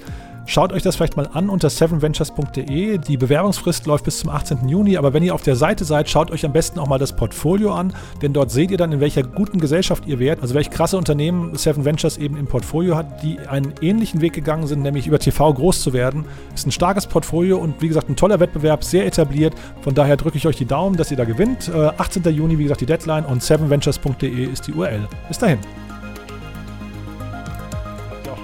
[0.50, 2.96] Schaut euch das vielleicht mal an unter sevenventures.de.
[2.96, 4.66] Die Bewerbungsfrist läuft bis zum 18.
[4.66, 7.14] Juni, aber wenn ihr auf der Seite seid, schaut euch am besten auch mal das
[7.14, 10.70] Portfolio an, denn dort seht ihr dann, in welcher guten Gesellschaft ihr wärt, also welche
[10.70, 15.06] krasse Unternehmen Seven Ventures eben im Portfolio hat, die einen ähnlichen Weg gegangen sind, nämlich
[15.06, 16.24] über TV groß zu werden.
[16.54, 19.52] Ist ein starkes Portfolio und wie gesagt ein toller Wettbewerb, sehr etabliert.
[19.82, 21.70] Von daher drücke ich euch die Daumen, dass ihr da gewinnt.
[21.70, 22.24] 18.
[22.24, 25.06] Äh, Juni, wie gesagt, die Deadline und sevenventures.de ist die URL.
[25.28, 25.58] Bis dahin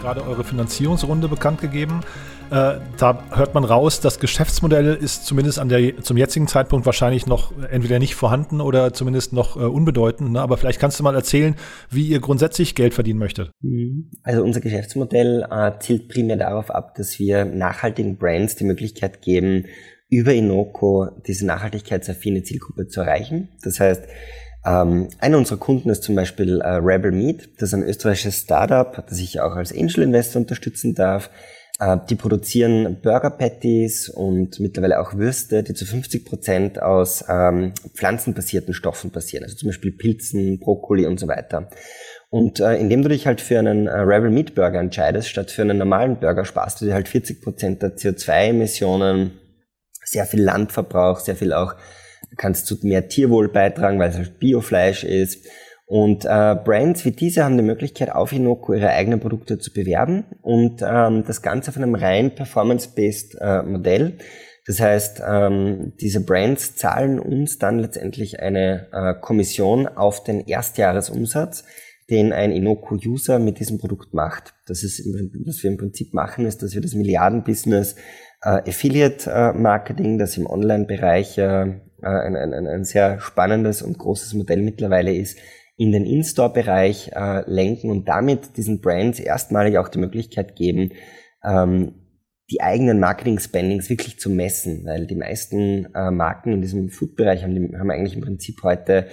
[0.05, 2.01] gerade eure Finanzierungsrunde bekannt gegeben.
[2.51, 7.27] Äh, da hört man raus, das Geschäftsmodell ist zumindest an der, zum jetzigen Zeitpunkt wahrscheinlich
[7.27, 10.33] noch entweder nicht vorhanden oder zumindest noch äh, unbedeutend.
[10.33, 10.43] Ne?
[10.43, 11.57] Aber vielleicht kannst du mal erzählen,
[11.91, 13.51] wie ihr grundsätzlich Geld verdienen möchtet.
[13.63, 14.11] Mhm.
[14.23, 19.65] Also unser Geschäftsmodell äh, zielt primär darauf ab, dass wir nachhaltigen Brands die Möglichkeit geben,
[20.11, 23.49] über Inoko diese nachhaltigkeitsaffine Zielgruppe zu erreichen.
[23.63, 24.05] Das heißt,
[24.67, 27.49] ähm, einer unserer Kunden ist zum Beispiel äh, Rebel Meat.
[27.59, 31.31] Das ist ein österreichisches Startup, das ich auch als Angel Investor unterstützen darf.
[31.79, 37.73] Äh, die produzieren Burger Patties und mittlerweile auch Würste, die zu 50 Prozent aus ähm,
[37.95, 39.45] pflanzenbasierten Stoffen basieren.
[39.45, 41.69] Also zum Beispiel Pilzen, Brokkoli und so weiter.
[42.31, 45.63] Und äh, indem du dich halt für einen äh, Rebel Meat Burger entscheidest, statt für
[45.63, 49.33] einen normalen Burger, sparst du dir halt 40 Prozent der CO2-Emissionen,
[50.05, 51.75] sehr viel Landverbrauch, sehr viel auch
[52.37, 55.47] kannst zu mehr Tierwohl beitragen, weil es halt Biofleisch ist.
[55.87, 60.25] Und äh, Brands wie diese haben die Möglichkeit, auf Inoko ihre eigenen Produkte zu bewerben
[60.41, 64.19] und ähm, das Ganze auf einem rein performance-based äh, Modell.
[64.67, 71.65] Das heißt, ähm, diese Brands zahlen uns dann letztendlich eine äh, Kommission auf den Erstjahresumsatz,
[72.09, 74.55] den ein Inoko-User mit diesem Produkt macht.
[74.67, 75.01] Das ist,
[75.47, 77.97] was wir im Prinzip machen, ist, dass wir das Milliardenbusiness
[78.43, 84.63] äh, Affiliate-Marketing, das im Online-Bereich äh, äh, ein, ein, ein sehr spannendes und großes Modell
[84.63, 85.39] mittlerweile ist,
[85.77, 90.93] in den In-Store-Bereich äh, lenken und damit diesen Brands erstmalig auch die Möglichkeit geben,
[91.43, 91.95] ähm,
[92.51, 97.77] die eigenen Marketing-Spendings wirklich zu messen, weil die meisten äh, Marken in diesem Food-Bereich haben,
[97.79, 99.09] haben eigentlich im Prinzip heute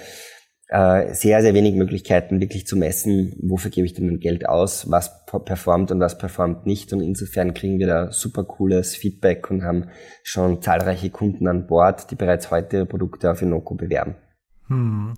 [0.71, 4.89] äh, sehr, sehr wenig Möglichkeiten, wirklich zu messen, wofür gebe ich denn mein Geld aus,
[4.89, 6.93] was performt und was performt nicht.
[6.93, 9.89] Und insofern kriegen wir da super cooles Feedback und haben
[10.23, 14.15] schon zahlreiche Kunden an Bord, die bereits heute ihre Produkte auf Inoko bewerben.
[14.71, 15.15] Hm.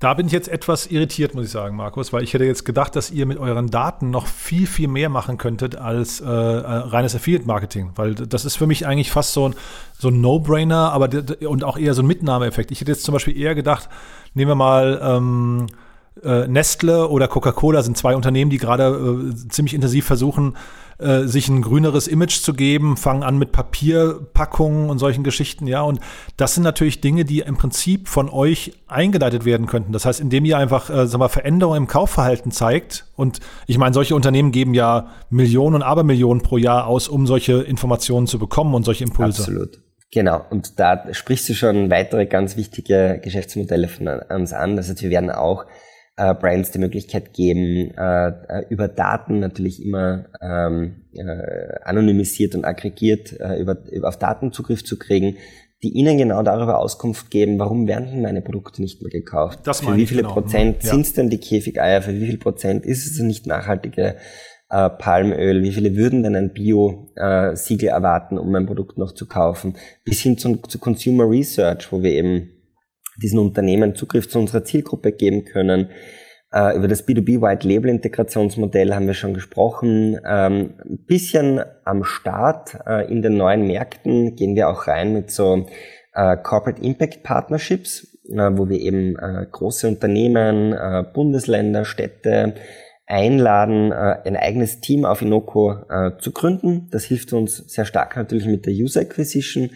[0.00, 2.96] Da bin ich jetzt etwas irritiert, muss ich sagen, Markus, weil ich hätte jetzt gedacht,
[2.96, 7.14] dass ihr mit euren Daten noch viel, viel mehr machen könntet als äh, äh reines
[7.14, 9.54] Affiliate-Marketing, weil das ist für mich eigentlich fast so ein,
[9.96, 11.08] so ein No-Brainer, aber
[11.48, 12.72] und auch eher so ein Mitnahmeeffekt.
[12.72, 13.88] Ich hätte jetzt zum Beispiel eher gedacht,
[14.34, 15.68] nehmen wir mal ähm,
[16.24, 20.56] äh, Nestle oder Coca-Cola sind zwei Unternehmen, die gerade äh, ziemlich intensiv versuchen,
[20.98, 25.82] äh, sich ein grüneres Image zu geben, fangen an mit Papierpackungen und solchen Geschichten, ja.
[25.82, 26.00] Und
[26.36, 29.92] das sind natürlich Dinge, die im Prinzip von euch eingeleitet werden könnten.
[29.92, 33.06] Das heißt, indem ihr einfach, äh, sagen wir, Veränderungen im Kaufverhalten zeigt.
[33.14, 37.62] Und ich meine, solche Unternehmen geben ja Millionen und Abermillionen pro Jahr aus, um solche
[37.62, 39.42] Informationen zu bekommen und solche Impulse.
[39.42, 39.80] Absolut.
[40.12, 44.76] Genau, und da sprichst du schon weitere ganz wichtige Geschäftsmodelle von uns an.
[44.76, 45.66] Das heißt, wir werden auch
[46.16, 52.64] äh, Brands die Möglichkeit geben, äh, äh, über Daten natürlich immer ähm, äh, anonymisiert und
[52.64, 55.36] aggregiert äh, über, über auf Daten Zugriff zu kriegen,
[55.82, 59.60] die ihnen genau darüber Auskunft geben, warum werden denn meine Produkte nicht mehr gekauft?
[59.64, 60.34] Das für wie viele genau.
[60.34, 60.90] Prozent ja.
[60.90, 62.00] sind es denn die Käfigeier?
[62.00, 64.16] Für wie viel Prozent ist es nicht nachhaltige
[64.70, 65.62] äh, Palmöl?
[65.62, 69.76] Wie viele würden denn ein Bio-Siegel erwarten, um mein Produkt noch zu kaufen?
[70.02, 72.55] Bis hin zu, zu Consumer Research, wo wir eben
[73.22, 75.90] diesen Unternehmen Zugriff zu unserer Zielgruppe geben können.
[76.52, 80.18] Äh, über das B2B White Label Integrationsmodell haben wir schon gesprochen.
[80.26, 85.30] Ähm, ein bisschen am Start äh, in den neuen Märkten gehen wir auch rein mit
[85.30, 85.66] so
[86.14, 89.14] äh, Corporate Impact Partnerships, wo wir eben
[89.52, 90.74] große Unternehmen,
[91.14, 92.54] Bundesländer, Städte
[93.06, 95.76] einladen, ein eigenes Team auf Inoko
[96.18, 96.88] zu gründen.
[96.90, 99.70] Das hilft uns sehr stark natürlich mit der User Acquisition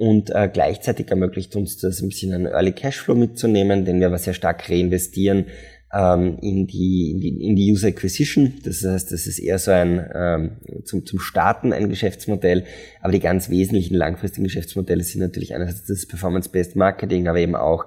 [0.00, 4.16] und äh, gleichzeitig ermöglicht uns das ein bisschen einen Early Cashflow mitzunehmen, den wir aber
[4.16, 5.44] sehr stark reinvestieren
[5.92, 8.54] ähm, in, die, in, die, in die User Acquisition.
[8.64, 12.64] Das heißt, das ist eher so ein ähm, zum, zum Starten ein Geschäftsmodell,
[13.02, 17.84] aber die ganz wesentlichen langfristigen Geschäftsmodelle sind natürlich einerseits das Performance-Based Marketing, aber eben auch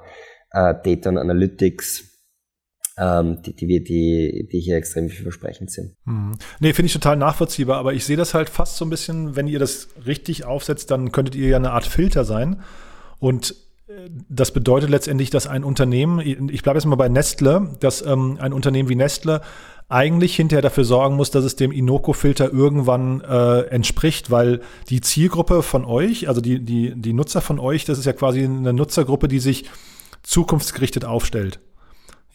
[0.51, 2.12] äh, Data und Analytics,
[2.97, 5.95] ähm, die, die, die, die hier extrem vielversprechend sind.
[6.05, 6.37] Hm.
[6.59, 9.47] Nee, finde ich total nachvollziehbar, aber ich sehe das halt fast so ein bisschen, wenn
[9.47, 12.61] ihr das richtig aufsetzt, dann könntet ihr ja eine Art Filter sein.
[13.19, 13.55] Und
[14.29, 18.53] das bedeutet letztendlich, dass ein Unternehmen, ich bleibe jetzt mal bei Nestle, dass ähm, ein
[18.53, 19.41] Unternehmen wie Nestle
[19.89, 25.61] eigentlich hinterher dafür sorgen muss, dass es dem Inoko-Filter irgendwann äh, entspricht, weil die Zielgruppe
[25.61, 29.27] von euch, also die, die, die Nutzer von euch, das ist ja quasi eine Nutzergruppe,
[29.27, 29.65] die sich
[30.23, 31.59] zukunftsgerichtet aufstellt.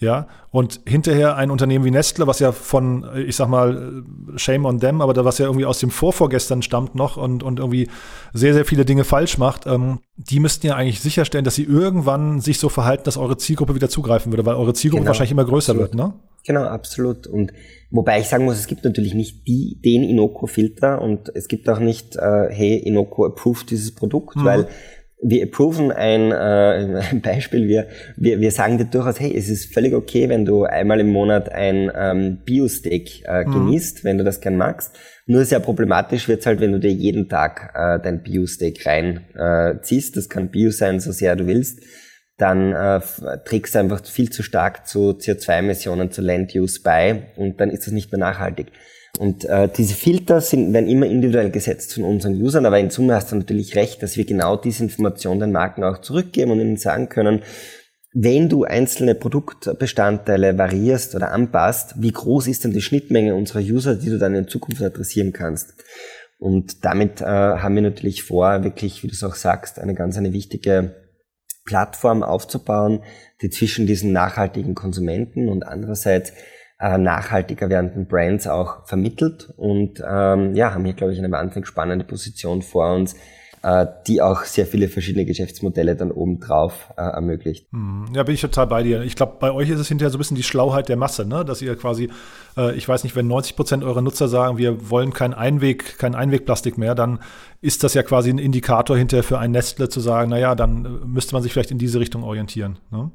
[0.00, 4.04] Ja, und hinterher ein Unternehmen wie Nestle, was ja von, ich sag mal,
[4.36, 7.58] Shame on them, aber da was ja irgendwie aus dem Vorvorgestern stammt noch und, und
[7.58, 7.88] irgendwie
[8.32, 12.40] sehr, sehr viele Dinge falsch macht, ähm, die müssten ja eigentlich sicherstellen, dass sie irgendwann
[12.40, 15.44] sich so verhalten, dass eure Zielgruppe wieder zugreifen würde, weil eure Zielgruppe genau, wahrscheinlich immer
[15.44, 15.92] größer absolut.
[15.92, 16.14] wird, ne?
[16.46, 17.26] Genau, absolut.
[17.26, 17.52] Und
[17.90, 21.78] wobei ich sagen muss, es gibt natürlich nicht die, den Inoko-Filter und es gibt auch
[21.78, 24.44] nicht, äh, hey, Inoko approved dieses Produkt, mhm.
[24.44, 24.68] weil
[25.20, 29.72] wir approven ein, äh, ein Beispiel, wir, wir, wir sagen dir durchaus, hey, es ist
[29.72, 33.52] völlig okay, wenn du einmal im Monat ein ähm, Bio-Steak äh, mhm.
[33.52, 34.96] genießt, wenn du das gern magst.
[35.26, 39.80] Nur sehr problematisch wird's halt, wenn du dir jeden Tag äh, dein Bio-Steak rein äh,
[39.82, 40.16] ziehst.
[40.16, 41.80] Das kann Bio sein, so sehr du willst.
[42.38, 43.00] Dann äh,
[43.44, 47.92] trägst du einfach viel zu stark zu CO2-Emissionen, zu Land-Use bei und dann ist das
[47.92, 48.68] nicht mehr nachhaltig.
[49.18, 53.16] Und äh, diese Filter sind, werden immer individuell gesetzt von unseren Usern, aber in Summe
[53.16, 56.76] hast du natürlich recht, dass wir genau diese Information den Marken auch zurückgeben und ihnen
[56.76, 57.42] sagen können,
[58.14, 63.96] wenn du einzelne Produktbestandteile variierst oder anpasst, wie groß ist denn die Schnittmenge unserer User,
[63.96, 65.74] die du dann in Zukunft adressieren kannst?
[66.38, 70.16] Und damit äh, haben wir natürlich vor, wirklich, wie du es auch sagst, eine ganz
[70.16, 70.94] eine wichtige
[71.64, 73.02] Plattform aufzubauen,
[73.42, 76.32] die zwischen diesen nachhaltigen Konsumenten und andererseits
[76.80, 81.66] äh, nachhaltiger werdenden Brands auch vermittelt und ähm, ja, haben hier, glaube ich, eine wahnsinnig
[81.66, 83.16] spannende Position vor uns,
[83.62, 87.66] äh, die auch sehr viele verschiedene Geschäftsmodelle dann obendrauf äh, ermöglicht.
[87.72, 89.02] Hm, ja, bin ich total bei dir.
[89.02, 91.44] Ich glaube, bei euch ist es hinterher so ein bisschen die Schlauheit der Masse, ne?
[91.44, 92.10] dass ihr quasi,
[92.56, 96.14] äh, ich weiß nicht, wenn 90 Prozent eurer Nutzer sagen, wir wollen kein Einweg, kein
[96.14, 97.18] Einwegplastik mehr, dann
[97.60, 100.88] ist das ja quasi ein Indikator hinterher für ein Nestle zu sagen, naja, dann äh,
[101.06, 102.78] müsste man sich vielleicht in diese Richtung orientieren.
[102.92, 103.10] Ne?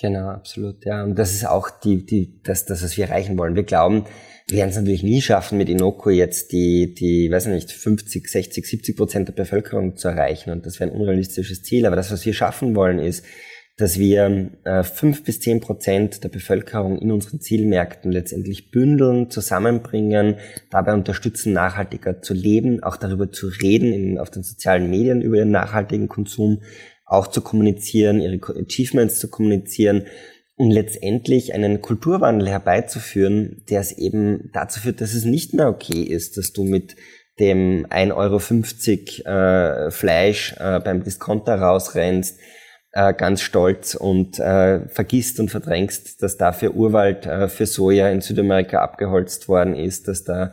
[0.00, 0.84] Genau, absolut.
[0.84, 3.54] Ja, und das ist auch die, die, das, das, was wir erreichen wollen.
[3.54, 4.04] Wir glauben,
[4.48, 8.66] wir werden es natürlich nie schaffen, mit Inoko jetzt die, die, weiß nicht, 50, 60,
[8.66, 10.50] 70 Prozent der Bevölkerung zu erreichen.
[10.50, 11.86] Und das wäre ein unrealistisches Ziel.
[11.86, 13.24] Aber das, was wir schaffen wollen, ist,
[13.76, 20.36] dass wir äh, fünf bis zehn Prozent der Bevölkerung in unseren Zielmärkten letztendlich bündeln, zusammenbringen,
[20.70, 25.36] dabei unterstützen, nachhaltiger zu leben, auch darüber zu reden in, auf den sozialen Medien über
[25.36, 26.62] ihren nachhaltigen Konsum,
[27.14, 30.06] auch zu kommunizieren, ihre Achievements zu kommunizieren
[30.56, 36.02] und letztendlich einen Kulturwandel herbeizuführen, der es eben dazu führt, dass es nicht mehr okay
[36.02, 36.96] ist, dass du mit
[37.40, 42.38] dem 1,50 Euro äh, Fleisch äh, beim Discounter rausrennst,
[42.92, 48.20] äh, ganz stolz und äh, vergisst und verdrängst, dass dafür Urwald äh, für Soja in
[48.20, 50.52] Südamerika abgeholzt worden ist, dass da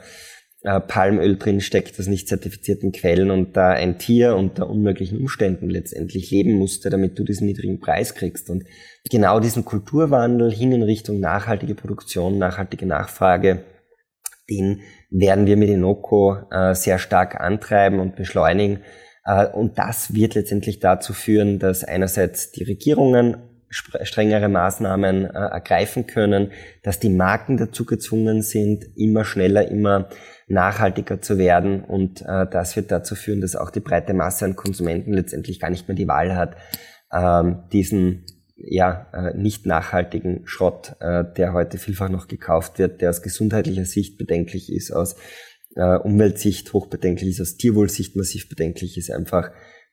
[0.63, 5.69] äh, Palmöl drin steckt aus nicht zertifizierten Quellen und da ein Tier unter unmöglichen Umständen
[5.69, 8.49] letztendlich leben musste, damit du diesen niedrigen Preis kriegst.
[8.49, 8.65] Und
[9.09, 13.63] genau diesen Kulturwandel hin in Richtung nachhaltige Produktion, nachhaltige Nachfrage,
[14.49, 18.81] den werden wir mit Inoko äh, sehr stark antreiben und beschleunigen.
[19.25, 23.37] Äh, und das wird letztendlich dazu führen, dass einerseits die Regierungen
[23.71, 26.51] strengere Maßnahmen äh, ergreifen können,
[26.83, 30.09] dass die Marken dazu gezwungen sind, immer schneller, immer
[30.47, 31.83] nachhaltiger zu werden.
[31.83, 35.69] Und äh, das wird dazu führen, dass auch die breite Masse an Konsumenten letztendlich gar
[35.69, 36.57] nicht mehr die Wahl hat,
[37.13, 38.25] ähm, diesen
[38.63, 43.85] ja, äh, nicht nachhaltigen Schrott, äh, der heute vielfach noch gekauft wird, der aus gesundheitlicher
[43.85, 45.15] Sicht bedenklich ist, aus
[45.75, 49.51] äh, Umweltsicht hochbedenklich ist, aus Tierwohlsicht massiv bedenklich ist, einfach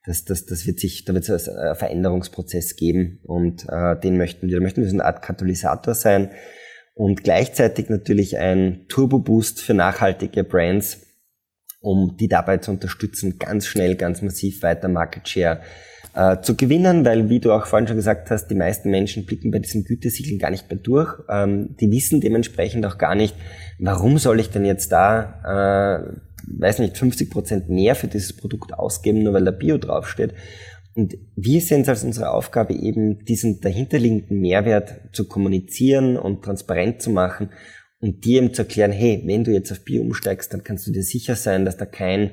[0.09, 4.49] das, das, das wird sich, da wird es einen Veränderungsprozess geben und äh, den möchten
[4.49, 6.31] wir, da möchten wir so eine Art Katalysator sein,
[6.99, 11.07] und gleichzeitig natürlich ein Turbo-Boost für nachhaltige Brands,
[11.81, 15.61] um die dabei zu unterstützen, ganz schnell, ganz massiv weiter Market Share
[16.17, 19.53] äh, zu gewinnen, weil, wie du auch vorhin schon gesagt hast, die meisten Menschen blicken
[19.53, 21.15] bei diesen Gütesiegeln gar nicht mehr durch.
[21.31, 23.37] Ähm, die wissen dementsprechend auch gar nicht,
[23.79, 26.28] warum soll ich denn jetzt da, äh,
[26.59, 30.35] weiß nicht, 50 Prozent mehr für dieses Produkt ausgeben, nur weil da Bio draufsteht.
[30.95, 37.01] Und wir sehen es als unsere Aufgabe eben, diesen dahinterliegenden Mehrwert zu kommunizieren und transparent
[37.03, 37.51] zu machen
[38.01, 40.93] und dir eben zu erklären, hey, wenn du jetzt auf Bio umsteigst, dann kannst du
[40.93, 42.33] dir sicher sein, dass da kein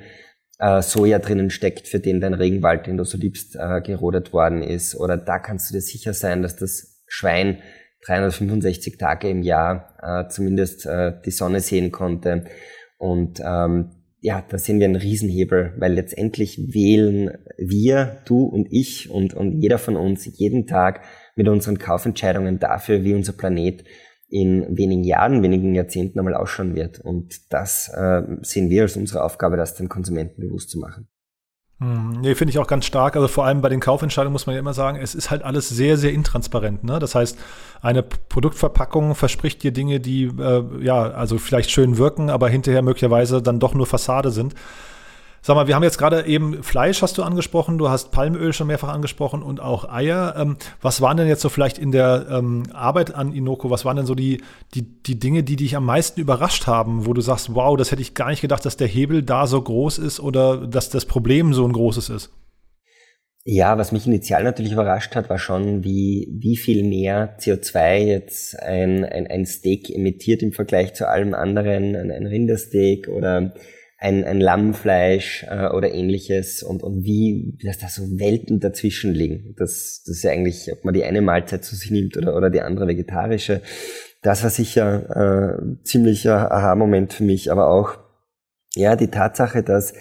[0.59, 4.63] äh, Soja drinnen steckt, für den dein Regenwald, den du so liebst, äh, gerodet worden
[4.63, 4.95] ist.
[4.95, 7.59] Oder da kannst du dir sicher sein, dass das Schwein
[8.05, 12.45] 365 Tage im Jahr äh, zumindest äh, die Sonne sehen konnte.
[12.97, 19.09] Und ähm, ja, da sehen wir einen Riesenhebel, weil letztendlich wählen wir, du und ich
[19.09, 21.01] und, und jeder von uns jeden Tag
[21.35, 23.83] mit unseren Kaufentscheidungen dafür, wie unser Planet
[24.27, 26.99] in wenigen Jahren, wenigen Jahrzehnten einmal ausschauen wird.
[26.99, 31.07] Und das äh, sehen wir als unsere Aufgabe, das den Konsumenten bewusst zu machen.
[31.79, 33.15] Hm, nee, finde ich auch ganz stark.
[33.15, 35.67] Also vor allem bei den Kaufentscheidungen muss man ja immer sagen, es ist halt alles
[35.67, 36.83] sehr, sehr intransparent.
[36.85, 36.99] Ne?
[36.99, 37.37] Das heißt,
[37.81, 43.41] eine Produktverpackung verspricht dir Dinge, die äh, ja, also vielleicht schön wirken, aber hinterher möglicherweise
[43.41, 44.55] dann doch nur Fassade sind.
[45.45, 48.65] Sag mal, wir haben jetzt gerade eben Fleisch hast du angesprochen, du hast Palmöl schon
[48.65, 50.33] mehrfach angesprochen und auch Eier.
[50.39, 53.95] Ähm, was waren denn jetzt so vielleicht in der ähm, Arbeit an Inoko, was waren
[53.95, 54.41] denn so die,
[54.73, 58.01] die, die Dinge, die dich am meisten überrascht haben, wo du sagst, wow, das hätte
[58.01, 61.53] ich gar nicht gedacht, dass der Hebel da so groß ist oder dass das Problem
[61.53, 62.31] so ein großes ist?
[63.43, 68.59] Ja, was mich initial natürlich überrascht hat, war schon, wie, wie viel mehr CO2 jetzt
[68.59, 73.53] ein, ein, ein Steak emittiert im Vergleich zu allem anderen, ein, ein Rindersteak oder
[74.05, 79.55] ein, ein Lammfleisch äh, oder ähnliches und, und wie, dass da so Welten dazwischen liegen.
[79.57, 82.51] Das, das ist ja eigentlich, ob man die eine Mahlzeit zu sich nimmt oder, oder
[82.51, 83.61] die andere vegetarische.
[84.21, 87.97] Das war sicher äh, ziemlicher Aha-Moment für mich, aber auch
[88.75, 89.95] ja die Tatsache, dass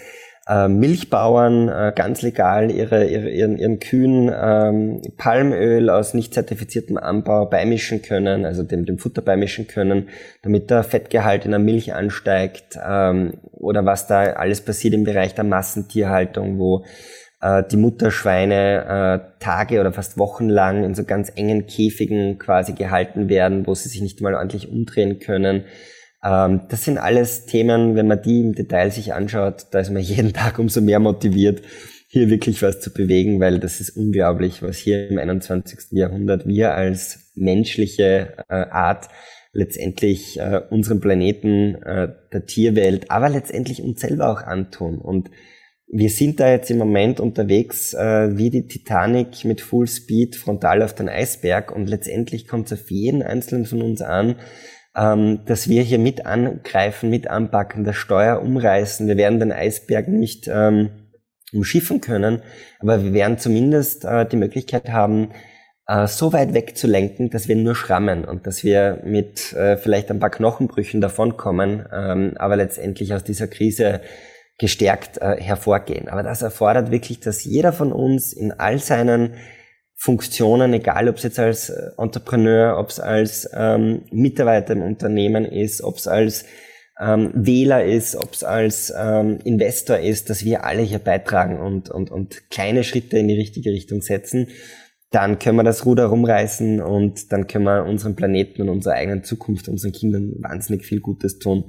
[0.47, 6.97] äh, Milchbauern äh, ganz legal ihre, ihre, ihren, ihren Kühen ähm, Palmöl aus nicht zertifiziertem
[6.97, 10.09] Anbau beimischen können, also dem, dem Futter beimischen können,
[10.43, 15.33] damit der Fettgehalt in der Milch ansteigt ähm, oder was da alles passiert im Bereich
[15.33, 16.85] der Massentierhaltung, wo
[17.41, 22.73] äh, die Mutterschweine äh, Tage oder fast Wochen lang in so ganz engen Käfigen quasi
[22.73, 25.65] gehalten werden, wo sie sich nicht mal ordentlich umdrehen können
[26.27, 30.33] das sind alles Themen, wenn man die im Detail sich anschaut, da ist man jeden
[30.33, 31.61] Tag umso mehr motiviert,
[32.07, 35.91] hier wirklich was zu bewegen, weil das ist unglaublich, was hier im 21.
[35.91, 39.09] Jahrhundert wir als menschliche äh, Art
[39.51, 44.97] letztendlich äh, unserem Planeten, äh, der Tierwelt, aber letztendlich uns selber auch antun.
[44.99, 45.29] Und
[45.87, 50.81] wir sind da jetzt im Moment unterwegs äh, wie die Titanic mit Full Speed frontal
[50.81, 54.35] auf den Eisberg und letztendlich kommt es auf jeden einzelnen von uns an,
[54.95, 59.07] ähm, dass wir hier mit angreifen, mit anpacken, das Steuer umreißen.
[59.07, 60.89] Wir werden den Eisberg nicht ähm,
[61.53, 62.41] umschiffen können,
[62.79, 65.31] aber wir werden zumindest äh, die Möglichkeit haben,
[65.87, 70.19] äh, so weit wegzulenken, dass wir nur schrammen und dass wir mit äh, vielleicht ein
[70.19, 74.01] paar Knochenbrüchen davonkommen, ähm, aber letztendlich aus dieser Krise
[74.57, 76.07] gestärkt äh, hervorgehen.
[76.07, 79.33] Aber das erfordert wirklich, dass jeder von uns in all seinen
[79.97, 85.45] Funktionen, egal ob es jetzt als äh, Entrepreneur, ob es als ähm, Mitarbeiter im Unternehmen
[85.45, 86.45] ist, ob es als
[86.99, 91.89] ähm, Wähler ist, ob es als ähm, Investor ist, dass wir alle hier beitragen und,
[91.89, 94.47] und, und kleine Schritte in die richtige Richtung setzen,
[95.11, 99.23] dann können wir das Ruder rumreißen und dann können wir unserem Planeten und unserer eigenen
[99.23, 101.65] Zukunft, unseren Kindern wahnsinnig viel Gutes tun.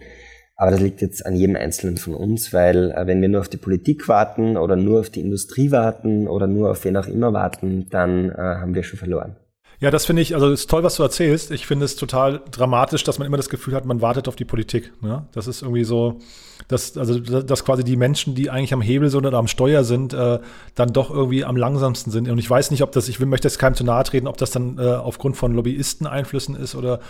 [0.56, 3.48] Aber das liegt jetzt an jedem Einzelnen von uns, weil äh, wenn wir nur auf
[3.48, 7.32] die Politik warten oder nur auf die Industrie warten oder nur auf wen auch immer
[7.34, 9.36] warten, dann äh, haben wir schon verloren.
[9.78, 11.50] Ja, das finde ich, also ist toll, was du erzählst.
[11.50, 14.46] Ich finde es total dramatisch, dass man immer das Gefühl hat, man wartet auf die
[14.46, 14.90] Politik.
[15.02, 15.26] Ne?
[15.32, 16.20] Das ist irgendwie so,
[16.68, 20.14] dass, also, dass quasi die Menschen, die eigentlich am Hebel sind oder am Steuer sind,
[20.14, 20.38] äh,
[20.74, 22.30] dann doch irgendwie am langsamsten sind.
[22.30, 24.50] Und ich weiß nicht, ob das, ich möchte jetzt keinem zu nahe treten, ob das
[24.50, 27.00] dann äh, aufgrund von Lobbyisten-Einflüssen ist oder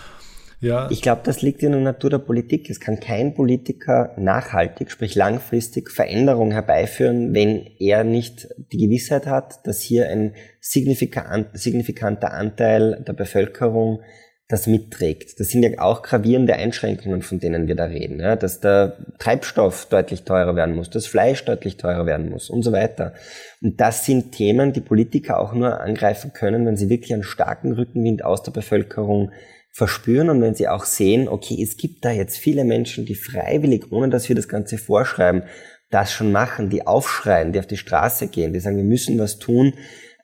[0.59, 0.89] ja.
[0.89, 2.69] Ich glaube, das liegt in der Natur der Politik.
[2.69, 9.65] Es kann kein Politiker nachhaltig, sprich langfristig Veränderung herbeiführen, wenn er nicht die Gewissheit hat,
[9.67, 14.01] dass hier ein signifikanter Anteil der Bevölkerung
[14.47, 15.39] das mitträgt.
[15.41, 18.19] Das sind ja auch gravierende Einschränkungen, von denen wir da reden.
[18.21, 22.63] Ja, dass der Treibstoff deutlich teurer werden muss, das Fleisch deutlich teurer werden muss und
[22.63, 23.13] so weiter.
[23.61, 27.73] Und das sind Themen, die Politiker auch nur angreifen können, wenn sie wirklich einen starken
[27.73, 29.31] Rückenwind aus der Bevölkerung
[29.77, 33.91] verspüren und wenn sie auch sehen, okay, es gibt da jetzt viele Menschen, die freiwillig,
[33.91, 35.43] ohne dass wir das Ganze vorschreiben,
[35.91, 39.37] das schon machen, die aufschreien, die auf die Straße gehen, die sagen, wir müssen was
[39.37, 39.75] tun,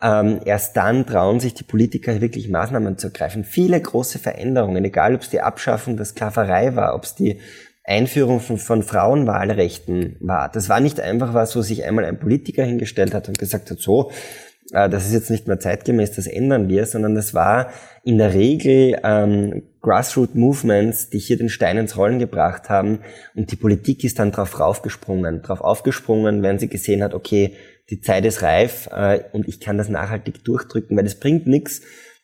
[0.01, 3.43] ähm, erst dann trauen sich die Politiker wirklich Maßnahmen zu ergreifen.
[3.43, 7.39] Viele große Veränderungen, egal ob es die Abschaffung der Sklaverei war, ob es die
[7.83, 10.49] Einführung von, von Frauenwahlrechten war.
[10.51, 13.77] Das war nicht einfach was, wo sich einmal ein Politiker hingestellt hat und gesagt hat,
[13.77, 14.09] so,
[14.73, 17.69] äh, das ist jetzt nicht mehr zeitgemäß, das ändern wir, sondern das war
[18.03, 22.99] in der Regel ähm, Grassroot Movements, die hier den Stein ins Rollen gebracht haben
[23.35, 27.55] und die Politik ist dann drauf raufgesprungen, drauf aufgesprungen, wenn sie gesehen hat, okay,
[27.89, 31.81] die Zeit ist reif äh, und ich kann das nachhaltig durchdrücken, weil es bringt nichts,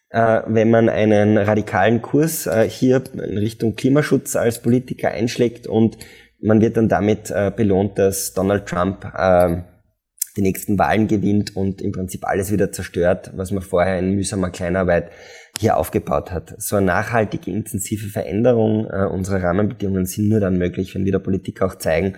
[0.10, 5.98] äh, wenn man einen radikalen Kurs äh, hier in Richtung Klimaschutz als Politiker einschlägt und
[6.42, 9.62] man wird dann damit äh, belohnt, dass Donald Trump äh,
[10.36, 14.50] die nächsten Wahlen gewinnt und im Prinzip alles wieder zerstört, was man vorher in mühsamer
[14.50, 15.12] Kleinarbeit
[15.60, 16.56] hier aufgebaut hat.
[16.58, 21.20] So eine nachhaltige, intensive Veränderung äh, unserer Rahmenbedingungen sind nur dann möglich, wenn wir der
[21.20, 22.16] Politik auch zeigen,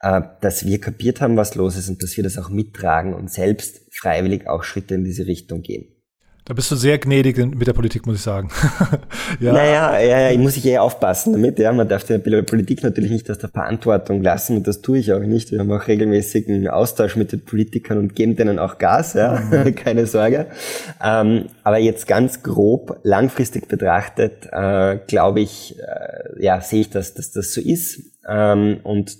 [0.00, 3.30] äh, dass wir kapiert haben, was los ist und dass wir das auch mittragen und
[3.30, 5.91] selbst freiwillig auch Schritte in diese Richtung gehen.
[6.44, 8.50] Da bist du sehr gnädig mit der Politik, muss ich sagen.
[9.40, 9.52] ja.
[9.52, 11.60] Naja, ja, ja, ich muss ich eh aufpassen damit.
[11.60, 15.12] Ja, man darf die Politik natürlich nicht aus der Verantwortung lassen und das tue ich
[15.12, 15.52] auch nicht.
[15.52, 19.74] Wir haben auch regelmäßigen Austausch mit den Politikern und geben denen auch Gas, ja, mhm.
[19.76, 20.48] keine Sorge.
[21.00, 27.14] Ähm, aber jetzt ganz grob, langfristig betrachtet, äh, glaube ich, äh, ja, sehe ich, dass,
[27.14, 28.00] dass das so ist.
[28.28, 29.16] Ähm, und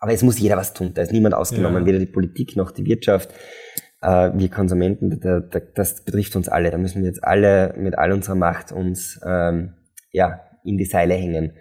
[0.00, 0.90] aber es muss jeder was tun.
[0.92, 1.86] Da ist niemand ausgenommen, ja.
[1.86, 3.30] weder die Politik noch die Wirtschaft
[4.00, 6.70] äh, wir Konsumenten, da, da, das betrifft uns alle.
[6.70, 9.74] Da müssen wir jetzt alle mit all unserer Macht uns ähm,
[10.12, 11.52] ja, in die Seile hängen,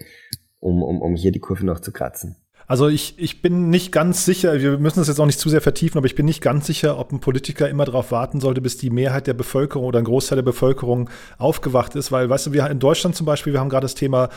[0.60, 2.38] um, um, um hier die Kurve noch zu kratzen.
[2.68, 5.62] Also ich, ich bin nicht ganz sicher, wir müssen das jetzt auch nicht zu sehr
[5.62, 8.78] vertiefen, aber ich bin nicht ganz sicher, ob ein Politiker immer darauf warten sollte, bis
[8.78, 12.12] die Mehrheit der Bevölkerung oder ein Großteil der Bevölkerung aufgewacht ist.
[12.12, 14.30] Weil, weißt du, wir in Deutschland zum Beispiel, wir haben gerade das Thema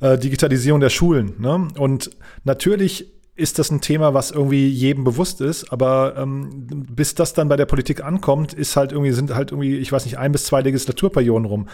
[0.00, 1.34] äh, Digitalisierung der Schulen.
[1.38, 1.68] Ne?
[1.78, 2.10] Und
[2.42, 7.48] natürlich ist das ein Thema, was irgendwie jedem bewusst ist, aber ähm, bis das dann
[7.48, 10.44] bei der Politik ankommt, ist halt irgendwie, sind halt irgendwie, ich weiß nicht, ein bis
[10.44, 11.68] zwei Legislaturperioden rum.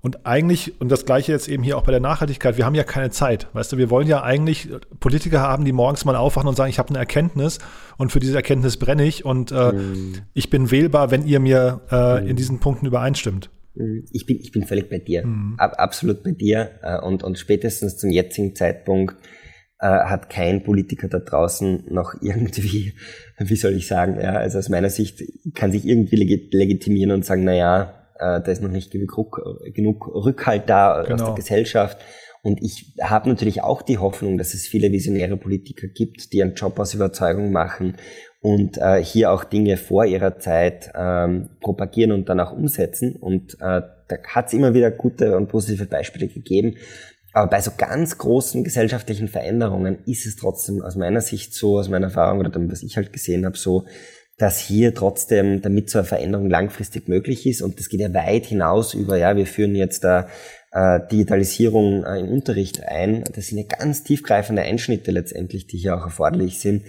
[0.00, 2.84] Und eigentlich, und das gleiche jetzt eben hier auch bei der Nachhaltigkeit, wir haben ja
[2.84, 3.48] keine Zeit.
[3.52, 4.68] Weißt du, wir wollen ja eigentlich
[5.00, 7.58] Politiker haben, die morgens mal aufwachen und sagen, ich habe eine Erkenntnis
[7.96, 10.14] und für diese Erkenntnis brenne ich und äh, mm.
[10.34, 12.26] ich bin wählbar, wenn ihr mir äh, mm.
[12.28, 13.50] in diesen Punkten übereinstimmt.
[13.74, 14.04] Mhm.
[14.12, 15.56] Ich bin, ich bin völlig bei dir, mm.
[15.58, 19.16] absolut bei dir äh, und, und spätestens zum jetzigen Zeitpunkt
[19.80, 22.94] äh, hat kein Politiker da draußen noch irgendwie,
[23.38, 25.22] wie soll ich sagen, ja, also aus meiner Sicht
[25.54, 29.40] kann sich irgendwie legitimieren und sagen, na ja, äh, da ist noch nicht genug,
[29.74, 31.14] genug Rückhalt da genau.
[31.14, 31.98] aus der Gesellschaft.
[32.42, 36.54] Und ich habe natürlich auch die Hoffnung, dass es viele visionäre Politiker gibt, die einen
[36.54, 37.96] Job aus Überzeugung machen
[38.40, 43.16] und äh, hier auch Dinge vor ihrer Zeit ähm, propagieren und dann auch umsetzen.
[43.16, 46.76] Und äh, da hat es immer wieder gute und positive Beispiele gegeben.
[47.38, 51.88] Aber bei so ganz großen gesellschaftlichen Veränderungen ist es trotzdem aus meiner Sicht so, aus
[51.88, 53.84] meiner Erfahrung oder dem, was ich halt gesehen habe, so,
[54.38, 58.46] dass hier trotzdem, damit so eine Veränderung langfristig möglich ist, und das geht ja weit
[58.46, 60.28] hinaus über, ja, wir führen jetzt da
[60.72, 63.22] äh, Digitalisierung äh, im Unterricht ein.
[63.32, 66.86] Das sind ja ganz tiefgreifende Einschnitte letztendlich, die hier auch erforderlich sind.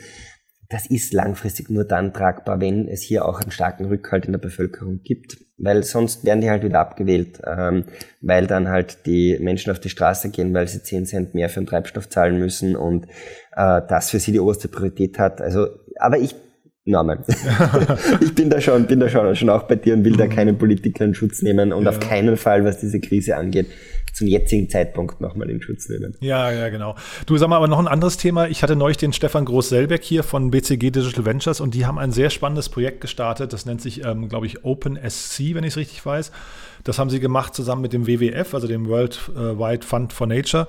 [0.70, 4.40] Das ist langfristig nur dann tragbar, wenn es hier auch einen starken Rückhalt in der
[4.40, 7.86] Bevölkerung gibt weil sonst werden die halt wieder abgewählt, ähm,
[8.22, 11.60] weil dann halt die Menschen auf die Straße gehen, weil sie 10 Cent mehr für
[11.60, 13.06] den Treibstoff zahlen müssen und
[13.56, 15.42] äh, das für sie die oberste Priorität hat.
[15.42, 15.68] Also,
[16.00, 16.36] aber ich
[16.86, 17.20] Nein,
[18.22, 20.30] ich bin da schon, bin da schon, schon auch bei dir und will da mhm.
[20.30, 21.90] keinen Politiker in Schutz nehmen und ja.
[21.90, 23.68] auf keinen Fall, was diese Krise angeht,
[24.20, 26.16] zum jetzigen Zeitpunkt nochmal in Schutz nehmen.
[26.20, 26.96] Ja, ja, genau.
[27.26, 28.48] Du sag mal, aber noch ein anderes Thema.
[28.48, 32.12] Ich hatte neulich den Stefan Groß-Selbeck hier von BCG Digital Ventures und die haben ein
[32.12, 33.54] sehr spannendes Projekt gestartet.
[33.54, 36.32] Das nennt sich, ähm, glaube ich, OpenSC, wenn ich es richtig weiß.
[36.84, 40.28] Das haben sie gemacht zusammen mit dem WWF, also dem World äh, Wide Fund for
[40.28, 40.68] Nature.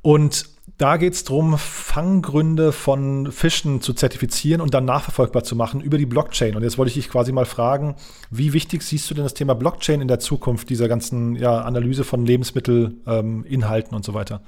[0.00, 0.46] Und
[0.76, 5.98] da geht es darum, Fanggründe von Fischen zu zertifizieren und dann nachverfolgbar zu machen über
[5.98, 6.56] die Blockchain.
[6.56, 7.96] Und jetzt wollte ich dich quasi mal fragen,
[8.30, 12.04] wie wichtig siehst du denn das Thema Blockchain in der Zukunft dieser ganzen ja, Analyse
[12.04, 14.42] von Lebensmittelinhalten ähm, und so weiter?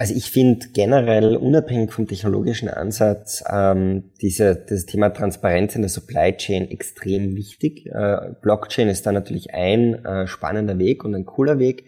[0.00, 5.88] Also ich finde generell unabhängig vom technologischen Ansatz ähm, diese, das Thema Transparenz in der
[5.88, 7.86] Supply Chain extrem wichtig.
[7.86, 11.84] Äh, Blockchain ist da natürlich ein äh, spannender Weg und ein cooler Weg.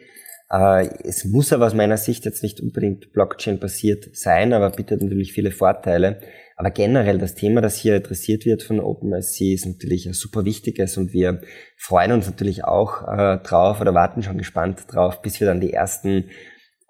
[0.50, 5.32] Äh, es muss aber aus meiner Sicht jetzt nicht unbedingt Blockchain-basiert sein, aber bietet natürlich
[5.32, 6.20] viele Vorteile.
[6.56, 10.98] Aber generell das Thema, das hier adressiert wird von OpenIC, ist natürlich ein super wichtiges
[10.98, 11.40] und wir
[11.78, 15.72] freuen uns natürlich auch äh, drauf oder warten schon gespannt drauf, bis wir dann die
[15.72, 16.26] ersten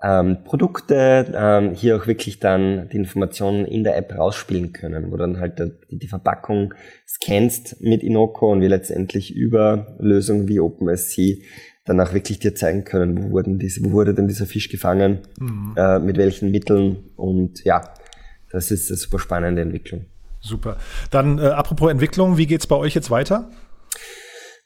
[0.02, 5.16] ähm, Produkte ähm, hier auch wirklich dann die Informationen in der App rausspielen können, wo
[5.16, 6.74] dann halt die, die Verpackung
[7.06, 11.42] scannst mit Inoko und wir letztendlich über Lösungen wie OpenSC
[11.84, 15.20] dann auch wirklich dir zeigen können, wo, wurden diese, wo wurde denn dieser Fisch gefangen,
[15.38, 15.74] mhm.
[15.76, 17.82] äh, mit welchen Mitteln und ja,
[18.50, 20.06] das ist eine super spannende Entwicklung.
[20.40, 20.76] Super.
[21.10, 23.50] Dann äh, apropos Entwicklung, wie geht es bei euch jetzt weiter?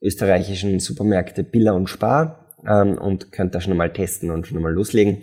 [0.00, 4.72] österreichischen Supermärkte Billa und Spar ähm, und könnt da schon mal testen und schon mal
[4.72, 5.18] loslegen.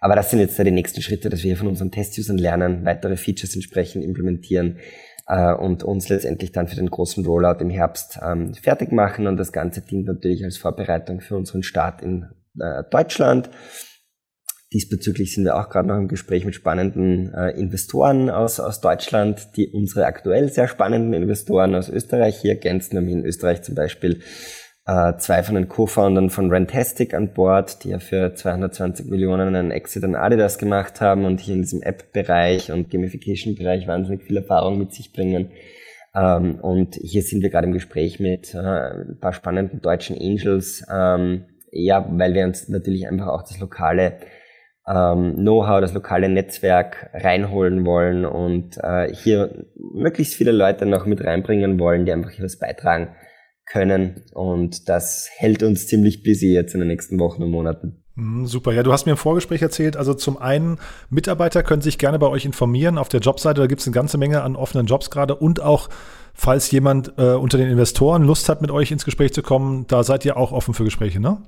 [0.00, 3.16] Aber das sind jetzt da die nächsten Schritte, dass wir von unseren Testusern lernen, weitere
[3.16, 4.78] Features entsprechend implementieren
[5.26, 9.26] äh, und uns letztendlich dann für den großen Rollout im Herbst ähm, fertig machen.
[9.26, 12.26] Und das Ganze dient natürlich als Vorbereitung für unseren Start in
[12.60, 13.50] äh, Deutschland.
[14.72, 19.56] Diesbezüglich sind wir auch gerade noch im Gespräch mit spannenden äh, Investoren aus, aus Deutschland,
[19.56, 22.92] die unsere aktuell sehr spannenden Investoren aus Österreich hier ergänzen.
[22.92, 24.20] Wir haben in Österreich zum Beispiel
[24.84, 29.70] äh, zwei von den Co-Foundern von Rentastic an Bord, die ja für 220 Millionen einen
[29.70, 34.78] Exit an Adidas gemacht haben und hier in diesem App-Bereich und Gamification-Bereich wahnsinnig viel Erfahrung
[34.78, 35.50] mit sich bringen.
[36.14, 40.84] Ähm, und hier sind wir gerade im Gespräch mit äh, ein paar spannenden deutschen Angels,
[40.90, 44.18] ähm, ja, weil wir uns natürlich einfach auch das lokale
[44.88, 51.22] ähm, Know-how, das lokale Netzwerk reinholen wollen und äh, hier möglichst viele Leute noch mit
[51.22, 53.08] reinbringen wollen, die einfach hier was beitragen
[53.66, 54.24] können.
[54.32, 58.02] Und das hält uns ziemlich busy jetzt in den nächsten Wochen und Monaten.
[58.14, 58.72] Mhm, super.
[58.72, 60.78] Ja, du hast mir im Vorgespräch erzählt, also zum einen,
[61.10, 63.60] Mitarbeiter können sich gerne bei euch informieren auf der Jobseite.
[63.60, 65.88] Da gibt es eine ganze Menge an offenen Jobs gerade und auch,
[66.34, 70.02] falls jemand äh, unter den Investoren Lust hat, mit euch ins Gespräch zu kommen, da
[70.02, 71.38] seid ihr auch offen für Gespräche, ne?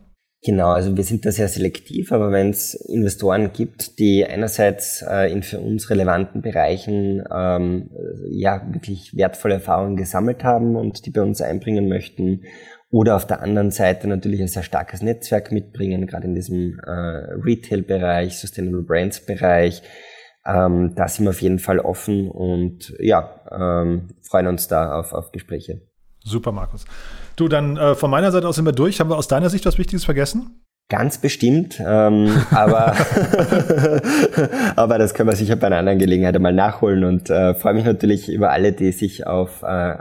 [0.43, 5.31] Genau, also wir sind da sehr selektiv, aber wenn es Investoren gibt, die einerseits äh,
[5.31, 7.91] in für uns relevanten Bereichen ähm,
[8.31, 12.43] ja wirklich wertvolle Erfahrungen gesammelt haben und die bei uns einbringen möchten,
[12.93, 16.91] oder auf der anderen Seite natürlich ein sehr starkes Netzwerk mitbringen, gerade in diesem äh,
[16.91, 19.83] Retail-Bereich, Sustainable Brands-Bereich,
[20.45, 25.13] ähm, da sind wir auf jeden Fall offen und ja, ähm, freuen uns da auf,
[25.13, 25.83] auf Gespräche.
[26.25, 26.85] Super, Markus.
[27.37, 29.01] Du, dann äh, von meiner Seite aus sind wir durch.
[29.01, 30.63] Haben wir aus deiner Sicht was Wichtiges vergessen?
[30.91, 32.97] Ganz bestimmt, ähm, aber,
[34.77, 37.85] aber das können wir sicher bei einer anderen Gelegenheit einmal nachholen und äh, freue mich
[37.85, 39.97] natürlich über alle, die sich auf, äh,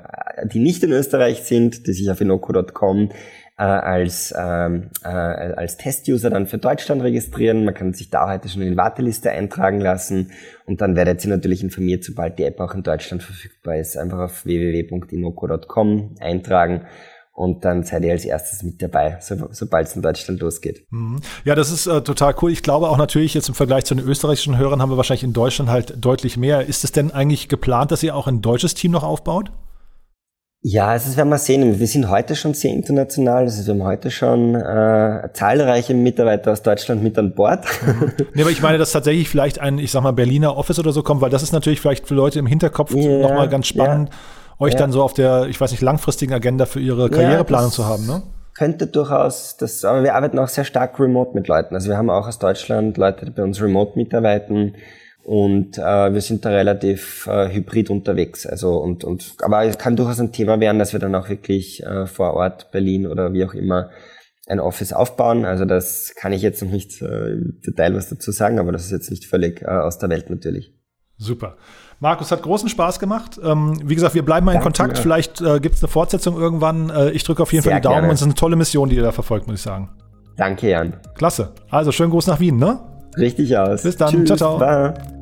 [0.46, 3.12] die nicht in Österreich sind, die sich auf inoco.com
[3.60, 7.66] äh, als, ähm, äh, als Test-User dann für Deutschland registrieren.
[7.66, 10.32] Man kann sich da heute schon in die Warteliste eintragen lassen
[10.66, 13.96] und dann werdet ihr natürlich informiert, sobald die App auch in Deutschland verfügbar ist.
[13.96, 16.88] Einfach auf www.inoco.com eintragen
[17.40, 20.86] und dann seid ihr als erstes mit dabei, so, sobald es in Deutschland losgeht.
[20.90, 21.22] Mhm.
[21.46, 22.52] Ja, das ist äh, total cool.
[22.52, 25.32] Ich glaube auch natürlich jetzt im Vergleich zu den österreichischen Hörern haben wir wahrscheinlich in
[25.32, 26.66] Deutschland halt deutlich mehr.
[26.66, 29.54] Ist es denn eigentlich geplant, dass ihr auch ein deutsches Team noch aufbaut?
[30.62, 31.80] Ja, also das werden wir sehen.
[31.80, 33.44] Wir sind heute schon sehr international.
[33.44, 37.66] Also wir haben heute schon äh, zahlreiche Mitarbeiter aus Deutschland mit an Bord.
[38.34, 41.04] nee, aber ich meine, dass tatsächlich vielleicht ein, ich sag mal, Berliner Office oder so
[41.04, 44.10] kommt, weil das ist natürlich vielleicht für Leute im Hinterkopf yeah, nochmal ganz spannend.
[44.10, 44.16] Ja
[44.60, 44.80] euch ja.
[44.80, 48.06] dann so auf der, ich weiß nicht, langfristigen Agenda für ihre Karriereplanung ja, zu haben,
[48.06, 48.22] ne?
[48.56, 51.76] Könnte durchaus, das, aber wir arbeiten auch sehr stark remote mit Leuten.
[51.76, 54.76] Also wir haben auch aus Deutschland Leute, die bei uns remote mitarbeiten
[55.24, 58.46] und äh, wir sind da relativ äh, hybrid unterwegs.
[58.46, 61.84] Also und und aber es kann durchaus ein Thema werden, dass wir dann auch wirklich
[61.84, 63.92] äh, vor Ort Berlin oder wie auch immer
[64.48, 65.46] ein Office aufbauen.
[65.46, 68.86] Also das kann ich jetzt noch nicht äh, im Detail was dazu sagen, aber das
[68.86, 70.74] ist jetzt nicht völlig äh, aus der Welt natürlich.
[71.18, 71.58] Super.
[72.00, 73.40] Markus, hat großen Spaß gemacht.
[73.44, 75.00] Ähm, wie gesagt, wir bleiben mal in Danke, Kontakt.
[75.00, 76.90] Vielleicht äh, gibt es eine Fortsetzung irgendwann.
[76.90, 78.08] Äh, ich drücke auf jeden Sehr Fall die Daumen gerne.
[78.08, 79.90] und es ist eine tolle Mission, die ihr da verfolgt, muss ich sagen.
[80.38, 80.94] Danke, Jan.
[81.16, 81.52] Klasse.
[81.70, 82.80] Also schönen Gruß nach Wien, ne?
[83.18, 83.84] Richtig aus.
[83.84, 84.12] Bis dann.
[84.12, 84.58] Tschüss, ciao, ciao.
[84.58, 85.19] Bye.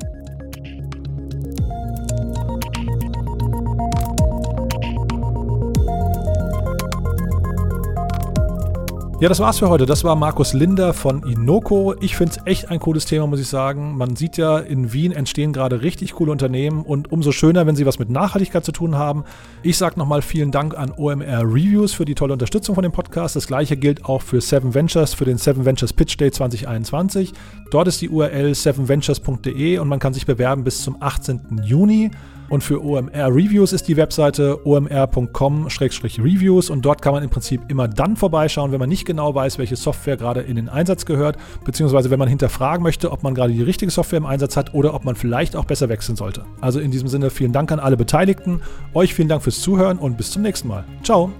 [9.20, 9.84] Ja, das war's für heute.
[9.84, 11.92] Das war Markus Linder von Inoko.
[12.00, 13.96] Ich finde es echt ein cooles Thema, muss ich sagen.
[13.96, 17.84] Man sieht ja, in Wien entstehen gerade richtig coole Unternehmen und umso schöner, wenn sie
[17.84, 19.24] was mit Nachhaltigkeit zu tun haben.
[19.64, 23.34] Ich sage nochmal vielen Dank an OMR Reviews für die tolle Unterstützung von dem Podcast.
[23.34, 27.32] Das gleiche gilt auch für Seven Ventures, für den Seven Ventures Pitch Day 2021.
[27.70, 31.62] Dort ist die URL sevenventures.de und man kann sich bewerben bis zum 18.
[31.64, 32.10] Juni.
[32.48, 37.88] Und für OMR Reviews ist die Webseite omr.com-reviews und dort kann man im Prinzip immer
[37.88, 42.10] dann vorbeischauen, wenn man nicht genau weiß, welche Software gerade in den Einsatz gehört, beziehungsweise
[42.10, 45.04] wenn man hinterfragen möchte, ob man gerade die richtige Software im Einsatz hat oder ob
[45.04, 46.44] man vielleicht auch besser wechseln sollte.
[46.60, 48.62] Also in diesem Sinne vielen Dank an alle Beteiligten,
[48.94, 50.84] euch vielen Dank fürs Zuhören und bis zum nächsten Mal.
[51.02, 51.30] Ciao!